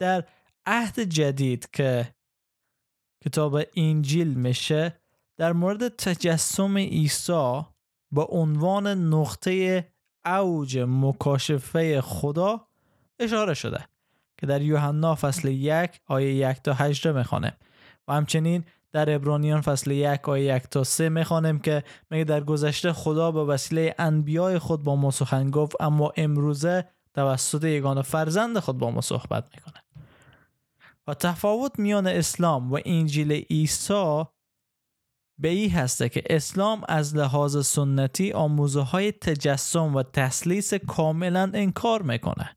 در 0.00 0.24
عهد 0.66 1.00
جدید 1.00 1.70
که 1.72 2.14
کتاب 3.24 3.60
انجیل 3.76 4.34
میشه 4.34 5.00
در 5.38 5.52
مورد 5.52 5.88
تجسم 5.88 6.76
عیسی 6.76 7.62
با 8.12 8.24
عنوان 8.24 8.86
نقطه 8.86 9.86
اوج 10.24 10.78
مکاشفه 10.88 12.00
خدا 12.00 12.66
اشاره 13.18 13.54
شده 13.54 13.84
که 14.38 14.46
در 14.46 14.62
یوحنا 14.62 15.14
فصل 15.14 15.48
یک 15.48 16.00
آیه 16.06 16.34
یک 16.34 16.62
تا 16.62 16.72
هجده 16.72 17.12
می‌خوانه 17.12 17.56
و 18.08 18.12
همچنین 18.12 18.64
در 18.92 19.14
ابرانیان 19.14 19.60
فصل 19.60 19.90
یک 19.90 20.28
آیه 20.28 20.56
یک 20.56 20.62
تا 20.62 20.84
سه 20.84 21.08
می‌خوانیم 21.08 21.58
که 21.58 21.84
میگه 22.10 22.24
در 22.24 22.40
گذشته 22.40 22.92
خدا 22.92 23.30
به 23.32 23.44
وسیله 23.44 23.94
انبیای 23.98 24.58
خود 24.58 24.84
با 24.84 24.96
ما 24.96 25.10
سخن 25.10 25.50
گفت 25.50 25.76
اما 25.80 26.12
امروزه 26.16 26.88
توسط 27.14 27.64
یگان 27.64 28.02
فرزند 28.02 28.58
خود 28.58 28.78
با 28.78 28.90
ما 28.90 29.00
صحبت 29.00 29.44
می‌کنه. 29.54 29.82
و 31.06 31.14
تفاوت 31.14 31.78
میان 31.78 32.06
اسلام 32.06 32.72
و 32.72 32.78
انجیل 32.84 33.32
عیسی 33.32 34.24
به 35.40 35.48
این 35.48 35.70
هسته 35.70 36.08
که 36.08 36.22
اسلام 36.30 36.82
از 36.88 37.16
لحاظ 37.16 37.66
سنتی 37.66 38.32
آموزه 38.32 38.80
های 38.80 39.12
تجسم 39.12 39.96
و 39.96 40.02
تسلیس 40.02 40.74
کاملا 40.74 41.50
انکار 41.54 42.02
می‌کنه. 42.02 42.56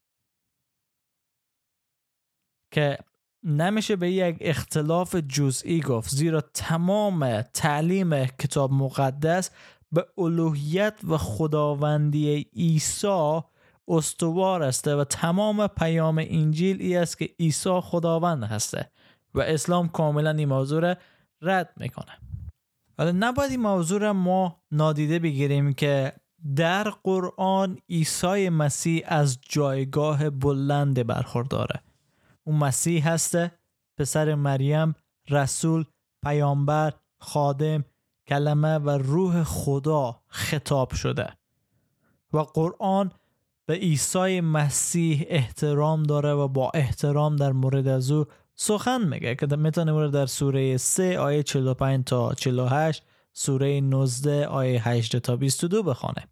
که 2.71 2.97
نمیشه 3.43 3.95
به 3.95 4.11
یک 4.11 4.37
اختلاف 4.41 5.15
جزئی 5.15 5.81
گفت 5.81 6.09
زیرا 6.09 6.41
تمام 6.41 7.41
تعلیم 7.41 8.25
کتاب 8.25 8.71
مقدس 8.71 9.51
به 9.91 10.05
الوهیت 10.17 10.99
و 11.07 11.17
خداوندی 11.17 12.47
عیسی 12.55 13.41
استوار 13.87 14.63
است 14.63 14.87
و 14.87 15.03
تمام 15.03 15.67
پیام 15.67 16.17
انجیل 16.17 16.81
ای 16.81 16.97
است 16.97 17.17
که 17.17 17.29
عیسی 17.39 17.79
خداوند 17.83 18.43
هسته 18.43 18.91
و 19.33 19.41
اسلام 19.41 19.89
کاملا 19.89 20.31
این 20.31 20.49
موضوع 20.49 20.95
رد 21.41 21.73
می‌کنه. 21.77 22.32
ولی 22.97 23.11
نباید 23.11 23.51
این 23.51 23.61
موضوع 23.61 24.11
ما 24.11 24.61
نادیده 24.71 25.19
بگیریم 25.19 25.73
که 25.73 26.13
در 26.55 26.83
قرآن 26.83 27.77
عیسی 27.89 28.49
مسیح 28.49 29.03
از 29.07 29.37
جایگاه 29.41 30.29
بلند 30.29 31.07
برخورداره 31.07 31.83
اون 32.43 32.55
مسیح 32.55 33.09
هسته 33.09 33.51
پسر 33.97 34.35
مریم 34.35 34.95
رسول 35.29 35.85
پیامبر 36.23 36.93
خادم 37.19 37.85
کلمه 38.27 38.77
و 38.77 38.89
روح 38.89 39.43
خدا 39.43 40.21
خطاب 40.27 40.93
شده. 40.93 41.29
و 42.33 42.39
قرآن 42.39 43.11
به 43.65 43.73
عیسی 43.73 44.41
مسیح 44.41 45.25
احترام 45.27 46.03
داره 46.03 46.33
و 46.33 46.47
با 46.47 46.71
احترام 46.73 47.35
در 47.35 47.51
مورد 47.51 47.87
از 47.87 48.11
او 48.11 48.25
سخن 48.55 49.07
میگه 49.07 49.35
که 49.35 49.45
می‌تونه 49.45 50.09
در 50.09 50.25
سوره 50.25 50.77
3 50.77 51.19
آیه 51.19 51.43
45 51.43 52.05
تا 52.05 52.33
48 52.33 53.03
سوره 53.33 53.81
19 53.81 54.47
آیه 54.47 54.87
8 54.89 55.17
تا 55.17 55.35
22 55.35 55.83
بخونه. 55.83 56.27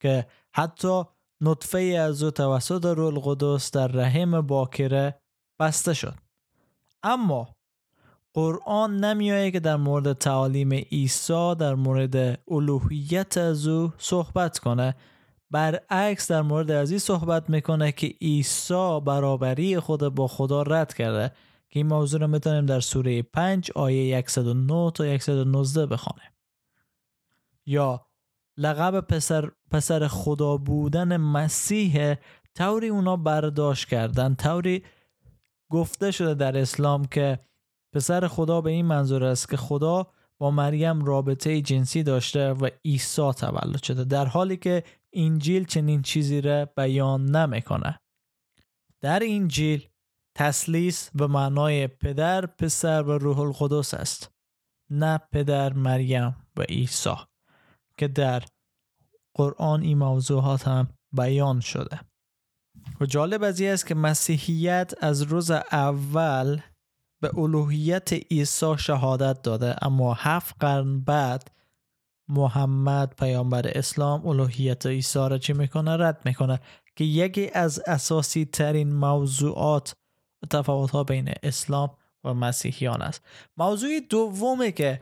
که 0.00 0.26
حتی 0.52 1.02
نطفه 1.40 1.78
از 1.78 2.22
او 2.22 2.30
توسط 2.30 2.84
رول 2.84 3.14
القدس 3.14 3.70
در 3.70 3.88
رحم 3.88 4.40
باکره 4.40 5.20
بسته 5.60 5.94
شد. 5.94 6.14
اما 7.02 7.56
قرآن 8.34 9.04
نمیایه 9.04 9.50
که 9.50 9.60
در 9.60 9.76
مورد 9.76 10.12
تعالیم 10.12 10.72
عیسی 10.72 11.54
در 11.58 11.74
مورد 11.74 12.40
الوهیت 12.50 13.38
از 13.38 13.66
او 13.66 13.92
صحبت 13.98 14.58
کنه 14.58 14.94
برعکس 15.50 16.30
در 16.30 16.42
مورد 16.42 16.70
از 16.70 16.90
این 16.90 16.98
صحبت 16.98 17.50
می‌کنه 17.50 17.92
که 17.92 18.06
عیسی 18.20 19.00
برابری 19.04 19.80
خود 19.80 20.00
با 20.00 20.28
خدا 20.28 20.62
رد 20.62 20.94
کرده. 20.94 21.32
که 21.70 21.80
این 21.80 21.86
موضوع 21.86 22.20
رو 22.20 22.26
می‌تونیم 22.26 22.66
در 22.66 22.80
سوره 22.80 23.22
5 23.22 23.70
آیه 23.74 24.24
109 24.26 24.90
تا 24.90 25.18
119 25.18 25.86
بخونه 25.86 26.22
یا 27.66 28.06
لقب 28.56 29.00
پسر, 29.00 29.50
پسر 29.70 30.08
خدا 30.08 30.56
بودن 30.56 31.16
مسیح 31.16 32.14
طوری 32.54 32.88
اونا 32.88 33.16
برداشت 33.16 33.88
کردن 33.88 34.34
طوری 34.34 34.84
گفته 35.70 36.10
شده 36.10 36.34
در 36.34 36.58
اسلام 36.58 37.04
که 37.04 37.38
پسر 37.92 38.28
خدا 38.28 38.60
به 38.60 38.70
این 38.70 38.86
منظور 38.86 39.24
است 39.24 39.48
که 39.48 39.56
خدا 39.56 40.06
با 40.38 40.50
مریم 40.50 41.04
رابطه 41.04 41.60
جنسی 41.60 42.02
داشته 42.02 42.52
و 42.52 42.68
عیسی 42.84 43.32
تولد 43.32 43.82
شده. 43.82 44.04
در 44.04 44.26
حالی 44.26 44.56
که 44.56 44.84
انجیل 45.12 45.64
چنین 45.64 46.02
چیزی 46.02 46.40
را 46.40 46.64
بیان 46.64 47.36
نمی‌کنه. 47.36 48.00
در 49.00 49.22
انجیل 49.22 49.88
تسلیس 50.34 51.10
به 51.14 51.26
معنای 51.26 51.86
پدر 51.86 52.46
پسر 52.46 53.02
و 53.02 53.18
روح 53.18 53.38
القدس 53.40 53.94
است 53.94 54.30
نه 54.90 55.18
پدر 55.32 55.72
مریم 55.72 56.36
و 56.56 56.62
عیسی 56.62 57.14
که 57.96 58.08
در 58.08 58.42
قرآن 59.34 59.82
این 59.82 59.98
موضوعات 59.98 60.68
هم 60.68 60.88
بیان 61.12 61.60
شده. 61.60 62.00
و 63.00 63.06
جالب 63.06 63.42
از 63.42 63.60
است 63.60 63.86
که 63.86 63.94
مسیحیت 63.94 64.92
از 65.00 65.22
روز 65.22 65.50
اول 65.50 66.60
به 67.20 67.38
الوهیت 67.38 68.12
عیسی 68.12 68.78
شهادت 68.78 69.42
داده 69.42 69.76
اما 69.82 70.14
هفت 70.14 70.56
قرن 70.60 71.00
بعد 71.00 71.50
محمد 72.28 73.14
پیامبر 73.18 73.78
اسلام 73.78 74.26
الوهیت 74.26 74.86
عیسی 74.86 75.18
را 75.18 75.38
چی 75.38 75.52
می‌کنه؟ 75.52 75.96
رد 75.96 76.22
می‌کنه 76.24 76.60
که 76.96 77.04
یکی 77.04 77.50
از 77.54 77.82
اساسی 77.86 78.44
ترین 78.44 78.92
موضوعات 78.92 79.96
تفاوت 80.50 80.90
ها 80.90 81.04
بین 81.04 81.32
اسلام 81.42 81.90
و 82.24 82.34
مسیحیان 82.34 83.02
است. 83.02 83.22
موضوع 83.56 84.00
دومه 84.10 84.72
که 84.72 85.00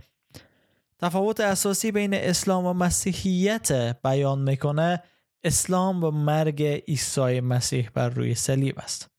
تفاوت 0.99 1.41
اساسی 1.41 1.93
بین 1.93 2.15
اسلام 2.15 2.67
و 2.67 2.73
مسیحیت 2.73 3.97
بیان 4.03 4.39
می‌کنه 4.39 5.03
اسلام 5.45 6.05
و 6.05 6.11
مرگ 6.11 6.63
عیسی 6.63 7.41
مسیح 7.41 7.91
بر 7.95 8.09
روی 8.09 8.35
صلیب 8.35 8.79
است. 8.79 9.11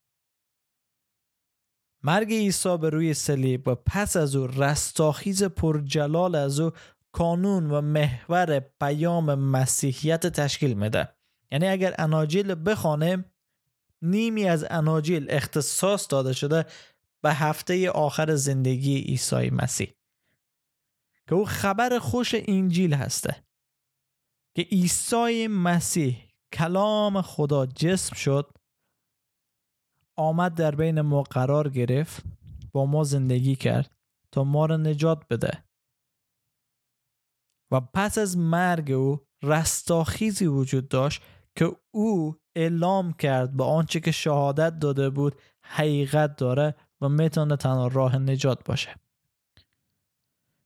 مرگ 2.03 2.33
عیسی 2.33 2.77
بر 2.77 2.89
روی 2.89 3.13
صلیب 3.13 3.67
و 3.67 3.75
پس 3.75 4.17
از 4.17 4.35
او 4.35 4.47
رستاخیز 4.47 5.43
پرجلال 5.43 6.35
از 6.35 6.59
او 6.59 6.71
کانون 7.17 7.71
و 7.71 7.81
محور 7.81 8.59
پیام 8.59 9.35
مسیحیت 9.35 10.27
تشکیل 10.27 10.73
میده. 10.73 11.09
یعنی 11.51 11.67
اگر 11.67 11.95
اناجیل 11.97 12.55
بخوانیم 12.65 13.25
نیمی 14.01 14.45
از 14.45 14.65
اناجیل 14.69 15.27
اختصاص 15.29 16.07
داده 16.09 16.33
شده 16.33 16.65
به 17.21 17.33
هفته 17.33 17.89
آخر 17.91 18.35
زندگی 18.35 18.99
عیسی 18.99 19.49
مسیح. 19.49 19.93
که 21.27 21.35
او 21.35 21.45
خبر 21.45 21.99
خوش 21.99 22.35
انجیل 22.35 22.93
هسته. 22.93 23.35
که 24.55 24.61
عیسی 24.61 25.47
مسیح 25.47 26.17
کلام 26.53 27.21
خدا 27.21 27.65
جسم 27.65 28.15
شد 28.15 28.57
آمد 30.15 30.55
در 30.55 30.75
بین 30.75 31.01
ما 31.01 31.23
قرار 31.23 31.69
گرفت 31.69 32.23
با 32.71 32.85
ما 32.85 33.03
زندگی 33.03 33.55
کرد 33.55 33.91
تا 34.31 34.43
ما 34.43 34.65
را 34.65 34.77
نجات 34.77 35.27
بده. 35.29 35.66
و 37.71 37.81
پس 37.81 38.17
از 38.17 38.37
مرگ 38.37 38.91
او 38.91 39.25
رستاخیزی 39.43 40.47
وجود 40.47 40.87
داشت 40.87 41.21
که 41.55 41.75
او 41.91 42.35
اعلام 42.55 43.13
کرد 43.13 43.57
به 43.57 43.63
آنچه 43.63 43.99
که 43.99 44.11
شهادت 44.11 44.79
داده 44.79 45.09
بود 45.09 45.35
حقیقت 45.61 46.35
داره 46.35 46.75
و 47.01 47.09
می‌تونه 47.09 47.55
تنها 47.55 47.87
راه 47.87 48.17
نجات 48.17 48.63
باشه. 48.63 48.95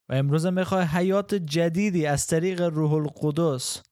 و 0.10 0.14
امروز 0.14 0.46
می‌خواد 0.46 0.84
حیات 0.84 1.36
جدیدی 1.36 2.06
از 2.06 2.28
طریق 2.28 2.62
روح 2.62 2.94
القدس 2.94 3.84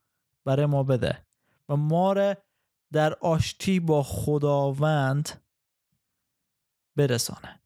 برای 0.45 0.65
ما 0.65 0.83
بده 0.83 1.25
و 1.69 1.75
ما 1.75 2.13
را 2.13 2.35
در 2.91 3.13
آشتی 3.13 3.79
با 3.79 4.03
خداوند 4.03 5.29
برسانه. 6.95 7.59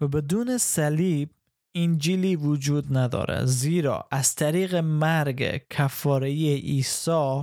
و 0.00 0.08
بدون 0.08 0.58
صلیب 0.58 1.30
انجیلی 1.74 2.36
وجود 2.36 2.96
نداره. 2.96 3.44
زیرا 3.44 4.08
از 4.10 4.34
طریق 4.34 4.74
مرگ 4.74 5.62
کفاره 5.70 6.28
عیسی 6.28 7.42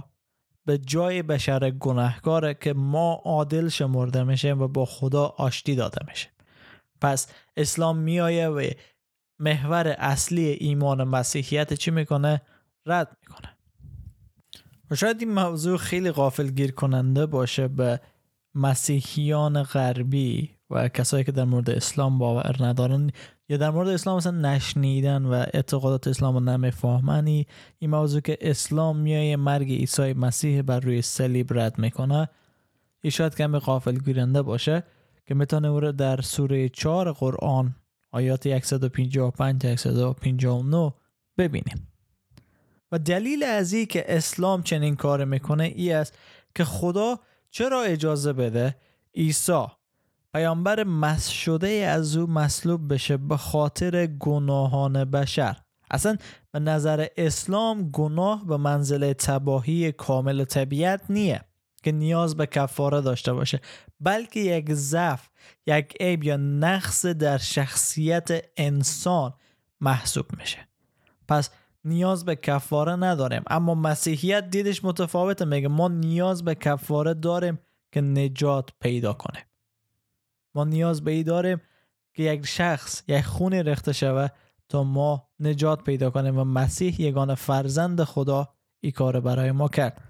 به 0.66 0.78
جای 0.78 1.24
بشر 1.24 1.72
گناهکاره 1.72 2.54
که 2.54 2.74
ما 2.74 3.22
عادل 3.26 3.70
شمرده 3.70 4.24
میشه 4.24 4.54
و 4.54 4.68
با 4.68 4.86
خدا 4.86 5.26
آشتی 5.26 5.76
داده 5.76 6.06
میشه 6.08 6.30
پس 7.02 7.28
اسلام 7.58 7.98
میآیه 7.98 8.48
و 8.48 8.70
محور 9.40 9.88
اصلی 9.88 10.46
ایمان 10.46 11.04
مسیحیت 11.04 11.74
چی 11.74 11.92
می‌کنه؟ 11.92 12.42
رد 12.86 13.18
می‌کنه. 13.22 13.58
و 14.92 14.96
شاید 14.96 15.18
این 15.20 15.34
موضوع 15.34 15.78
خیلی 15.78 16.12
غافل 16.12 16.50
گیر 16.50 16.72
کننده 16.72 17.26
باشه 17.26 17.68
به 17.68 18.00
مسیحیان 18.56 19.64
غربی. 19.64 20.57
و 20.70 20.88
کسایی 20.88 21.24
که 21.24 21.32
در 21.32 21.44
مورد 21.44 21.70
اسلام 21.70 22.18
باور 22.18 22.56
ندارن 22.60 23.12
یا 23.50 23.58
در 23.58 23.70
مورد 23.70 23.88
اسلام 23.88 24.18
مثلا 24.18 24.56
نشنیدن 24.56 25.26
و 25.26 25.34
اعتقادات 25.34 26.08
اسلام 26.08 26.34
رو 26.34 26.40
نمیفهمنی 26.40 27.48
این 27.80 27.90
موضوع 27.90 28.22
که 28.22 28.38
اسلام 28.42 28.98
میای 28.98 29.36
مرگ 29.36 29.72
عیسی 29.72 30.14
مسیح 30.14 30.62
بر 30.62 30.80
روی 30.80 31.02
صلیب 31.02 31.60
رد 31.60 31.80
می‌کنه 31.80 32.30
این 33.02 33.12
شاید 33.12 33.36
کمی 33.36 33.60
غافل 33.60 33.98
گیرنده 33.98 34.42
باشه 34.42 34.84
که 35.26 35.36
می‌تونه 35.36 35.68
او 35.68 35.80
رو 35.80 35.92
در 35.92 36.22
سوره 36.22 36.70
4 36.70 37.12
قرآن 37.12 37.76
آیات 38.12 38.66
155 38.66 39.62
تا 39.62 39.76
159 39.76 40.94
ببینیم 41.38 41.88
و 42.92 43.00
دلیل 43.00 43.44
از 43.44 43.74
این 43.74 43.86
که 43.86 44.18
اسلام 44.18 44.64
چنین 44.64 44.96
کار 44.96 45.26
می‌کنه 45.26 45.64
ای 45.64 45.92
است 45.92 46.18
که 46.56 46.64
خدا 46.64 47.20
چرا 47.52 47.82
اجازه 47.82 48.34
بده 48.34 48.76
عیسی 49.16 49.66
پیامبر 50.34 50.84
مس 50.84 51.28
شده 51.28 51.68
از 51.68 52.18
او 52.18 52.30
مصلوب 52.30 52.94
بشه 52.94 53.18
به 53.18 53.38
خاطر 53.38 54.06
گناهان 54.06 55.06
بشر. 55.06 55.58
اصلا 55.92 56.18
به 56.52 56.60
نظر 56.60 57.08
اسلام 57.18 57.92
گناه 57.92 58.46
به 58.46 58.58
منزل 58.58 59.14
تباهی 59.14 59.92
کامل 59.92 60.44
طبیعت 60.44 61.02
نیه 61.10 61.42
که 61.84 61.92
نیاز 61.92 62.38
به 62.38 62.46
کفاره 62.46 63.02
داشته 63.02 63.34
باشه 63.34 63.62
بلکه 64.00 64.40
یک 64.40 64.74
ضعف 64.74 65.30
یک 65.68 65.98
عیب 66.00 66.24
یا 66.24 66.38
نقص 66.38 67.06
در 67.06 67.38
شخصیت 67.38 68.28
انسان 68.58 69.34
محسوب 69.82 70.26
میشه. 70.40 70.68
پس 71.28 71.50
نیاز 71.86 72.26
به 72.26 72.36
کفاره 72.36 72.96
نداریم. 72.96 73.44
اما 73.48 73.76
مسیحیت 73.76 74.50
دیدش 74.50 74.84
متفاوته 74.84 75.46
میگه 75.46 75.68
ما 75.68 75.88
نیاز 75.88 76.44
به 76.44 76.56
کفاره 76.56 77.14
داریم 77.14 77.60
که 77.92 78.02
نجات 78.02 78.70
پیدا 78.80 79.14
کنیم 79.14 79.44
ما 80.58 80.64
نیاز 80.64 81.04
به 81.04 81.12
ای 81.12 81.24
داریم 81.24 81.62
که 82.14 82.24
یک 82.24 82.46
شخص 82.46 83.04
یک 83.08 83.26
خونی 83.26 83.64
رخته 83.64 83.94
شوه 83.94 84.28
تا 84.70 84.84
ما 84.84 85.30
نجات 85.40 85.84
پیدا 85.84 86.10
کنیم 86.10 86.38
و 86.38 86.44
مسیح 86.44 87.02
یگان 87.02 87.36
فرزند 87.36 88.04
خدا 88.04 88.54
ای 88.80 88.92
کار 88.92 89.20
برای 89.20 89.52
ما 89.52 89.68
کرد. 89.68 90.02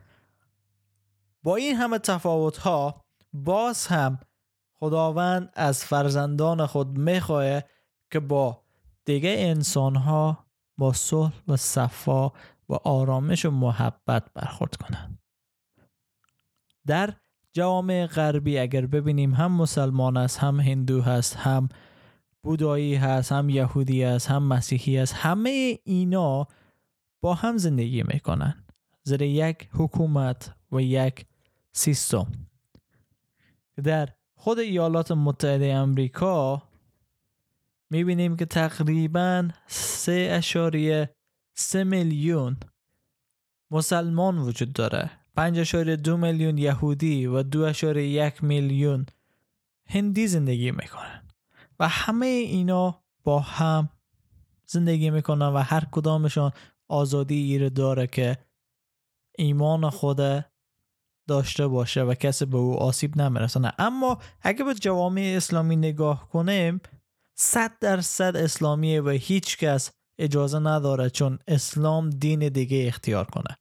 با 1.44 1.56
این 1.56 1.76
همه 1.76 2.00
تفاوت 2.00 2.58
ها 2.58 3.06
باز 3.34 3.88
هم 3.88 4.20
خداوند 4.80 5.50
از 5.54 5.86
فرزندان 5.86 6.66
خود 6.66 6.98
می‌خواه 6.98 7.62
که 8.12 8.20
با 8.20 8.64
دیگه 9.06 9.36
انسان 9.38 9.96
ها 9.96 10.46
با 10.78 10.94
صلح 10.94 11.42
و 11.48 11.58
صفا 11.58 12.32
و 12.70 12.74
آرامش 12.84 13.46
و 13.46 13.52
محبت 13.52 14.34
برخورد 14.34 14.76
کنند. 14.76 15.20
در 16.86 17.14
جوامع 17.58 18.06
غربی 18.06 18.58
اگر 18.58 18.86
ببینیم 18.86 19.34
هم 19.34 19.52
مسلمان 19.52 20.18
است 20.18 20.40
هم 20.40 20.60
هندو 20.60 21.02
هست 21.02 21.36
هم 21.36 21.70
بودایی 22.44 22.96
هست 22.96 23.32
هم 23.32 23.50
یهودی 23.50 24.04
است 24.04 24.32
هم 24.32 24.44
مسیحی 24.44 24.98
است 24.98 25.14
همه 25.14 25.80
اینا 25.84 26.48
با 27.22 27.34
هم 27.34 27.58
زندگی 27.58 28.04
می‌کنن. 28.04 28.64
زیر 29.04 29.22
یک 29.22 29.70
حکومت 29.74 30.54
و 30.72 30.82
یک 30.82 31.26
سیستم. 31.72 32.28
در 33.84 34.10
خود 34.36 34.60
ایالات 34.60 35.12
متحده 35.12 35.74
امریکا 35.74 36.64
می‌بینیم 37.90 38.36
که 38.36 38.46
تقریبا 38.46 39.50
سه 39.68 40.30
اشاریه 40.32 41.10
سه 41.54 41.84
میلیون 41.84 42.58
مسلمان 43.72 44.38
وجود 44.38 44.74
داره. 44.74 45.12
پنج 45.38 45.76
دو 45.76 46.18
میلیون 46.18 46.58
یهودی 46.58 47.26
و 47.26 47.44
دو 47.44 47.72
یک 47.96 48.44
میلیون 48.44 49.06
هندی 49.86 50.28
زندگی 50.28 50.72
می‌کنن. 50.72 51.24
و 51.80 51.88
همه 51.88 52.26
اینا 52.26 53.04
با 53.24 53.40
هم 53.40 53.90
زندگی 54.66 55.10
می‌کنن 55.10 55.46
و 55.46 55.58
هر 55.58 55.84
کدامشان 55.92 56.52
آزادی 56.88 57.36
ایره 57.36 57.70
داره 57.70 58.08
که 58.08 58.38
ایمان 59.38 59.90
خود 59.90 60.46
داشته 61.28 61.68
باشه 61.68 62.02
و 62.02 62.14
کسی 62.14 62.46
به 62.46 62.58
او 62.58 62.78
آسیب 62.78 63.18
نمیرسانه 63.18 63.74
اما 63.80 64.18
اگه 64.42 64.64
به 64.64 64.74
جوامع 64.74 65.34
اسلامی 65.38 65.76
نگاه 65.76 66.30
کنیم 66.30 66.82
صد 67.36 67.72
درصد 67.80 68.36
اسلامیه 68.36 69.02
و 69.02 69.10
هیچ 69.10 69.58
کس 69.58 69.92
اجازه 70.20 70.60
نداره 70.60 71.10
چون 71.10 71.40
اسلام 71.48 72.10
دین 72.10 72.50
دیگه 72.50 72.88
اختیار 72.88 73.26
کنه. 73.26 73.58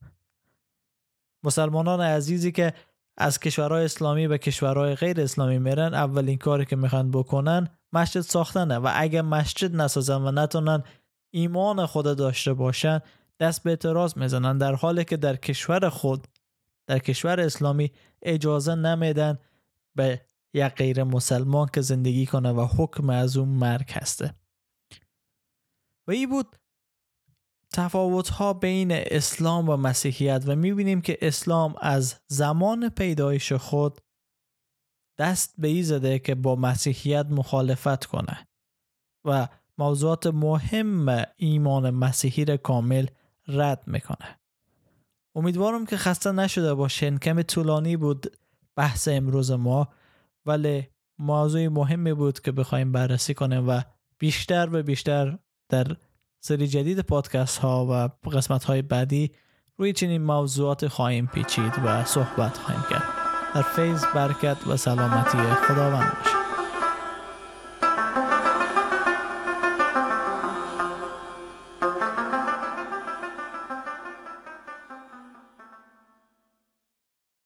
مسلمانان 1.47 2.01
عزیزی 2.01 2.53
که 2.53 2.73
از 3.17 3.39
کشورهای 3.39 3.85
اسلامی 3.85 4.29
به 4.29 4.39
کشورهای 4.39 4.95
غیر 4.95 5.21
اسلامی 5.21 5.59
میرن 5.59 5.95
اولین 5.95 6.39
کاری 6.39 6.65
که 6.65 6.77
می‌خوان 6.77 7.11
بکنن 7.11 7.69
مسجد 7.93 8.21
ساختنه 8.21 8.79
و 8.79 8.91
اگه 8.95 9.23
مسجد 9.23 9.77
نسازن 9.77 10.23
و 10.23 10.31
نتونن 10.31 10.83
ایمان 11.31 11.87
خود 11.87 12.17
داشته 12.17 12.55
باشن 12.55 13.01
دست 13.41 13.63
به 13.63 13.71
اعتراض 13.71 14.19
می‌زنن. 14.19 14.59
در 14.59 14.75
حالی 14.75 15.05
که 15.05 15.17
در 15.17 15.37
کشور 15.37 15.89
خود 15.89 16.27
در 16.87 16.99
کشور 16.99 17.41
اسلامی 17.41 17.91
اجازه 18.23 18.75
نمیدن 18.75 19.39
به 19.95 20.21
یک 20.55 20.65
غیر 20.65 21.05
مسلمان 21.05 21.69
که 21.73 21.81
زندگی 21.81 22.27
کنه 22.27 22.53
و 22.53 22.67
حکم 22.77 23.11
از 23.11 23.37
اون 23.37 23.49
مرگ 23.49 23.91
هسته. 23.91 24.35
و 26.07 26.11
این 26.11 26.31
بود 26.31 26.57
تفاوت 27.73 28.29
ها 28.29 28.53
بین 28.53 28.89
اسلام 28.93 29.69
و 29.69 29.77
مسیحیت 29.77 30.43
و 30.47 30.57
می‌بینیم 30.57 31.01
که 31.01 31.19
اسلام 31.23 31.75
از 31.81 32.15
زمان 32.27 32.89
پیدایش 32.89 33.53
خود 33.53 34.01
دست 35.19 35.55
به 35.59 35.69
ای 35.69 35.83
زده 35.83 36.19
که 36.19 36.35
با 36.35 36.57
مسیحیت 36.57 37.27
مخالفت 37.27 38.05
کنه 38.05 38.49
و 39.25 39.49
موضوعات 39.79 40.27
مهم 40.27 41.25
ایمان 41.37 41.91
مسیحی 41.91 42.45
را 42.45 42.57
کامل 42.57 43.07
رد 43.49 43.83
می‌کنه. 43.87 44.41
امیدوارم 45.35 45.87
که 45.87 45.97
خسته 45.97 46.33
نشده 46.33 46.75
باشین. 46.75 47.19
کمی 47.19 47.43
طولانی 47.43 47.97
بود 47.97 48.37
بحث 48.77 49.09
امروز 49.09 49.51
ما 49.51 49.89
ولی 50.47 50.89
موضوع 51.19 51.69
مهمی 51.69 52.15
بود 52.15 52.41
که 52.41 52.53
بخوایم 52.53 52.93
بررسی 52.93 53.35
کنیم 53.35 53.69
و 53.69 53.81
بیشتر 54.19 54.69
و 54.73 54.83
بیشتر 54.83 55.39
در 55.69 55.97
سری 56.47 56.67
جدید 56.67 57.01
پادکست 57.01 57.59
ها 57.59 57.87
و 57.91 58.29
قسمت 58.31 58.65
های 58.65 58.83
بعدی 58.83 59.31
روی 59.77 59.93
چنین 59.93 60.23
موضوعات 60.23 60.89
خواهیم 60.89 61.27
پیچید 61.27 61.73
و 61.85 62.05
صحبت 62.05 62.59
خواهیم 62.59 62.85
کرد. 62.91 63.03
در 63.55 63.63
فیض 63.63 64.05
برکت 64.15 64.57
و 64.67 64.77
سلامتی 64.77 65.39
خداوند 65.39 66.17
باشید. 66.19 66.36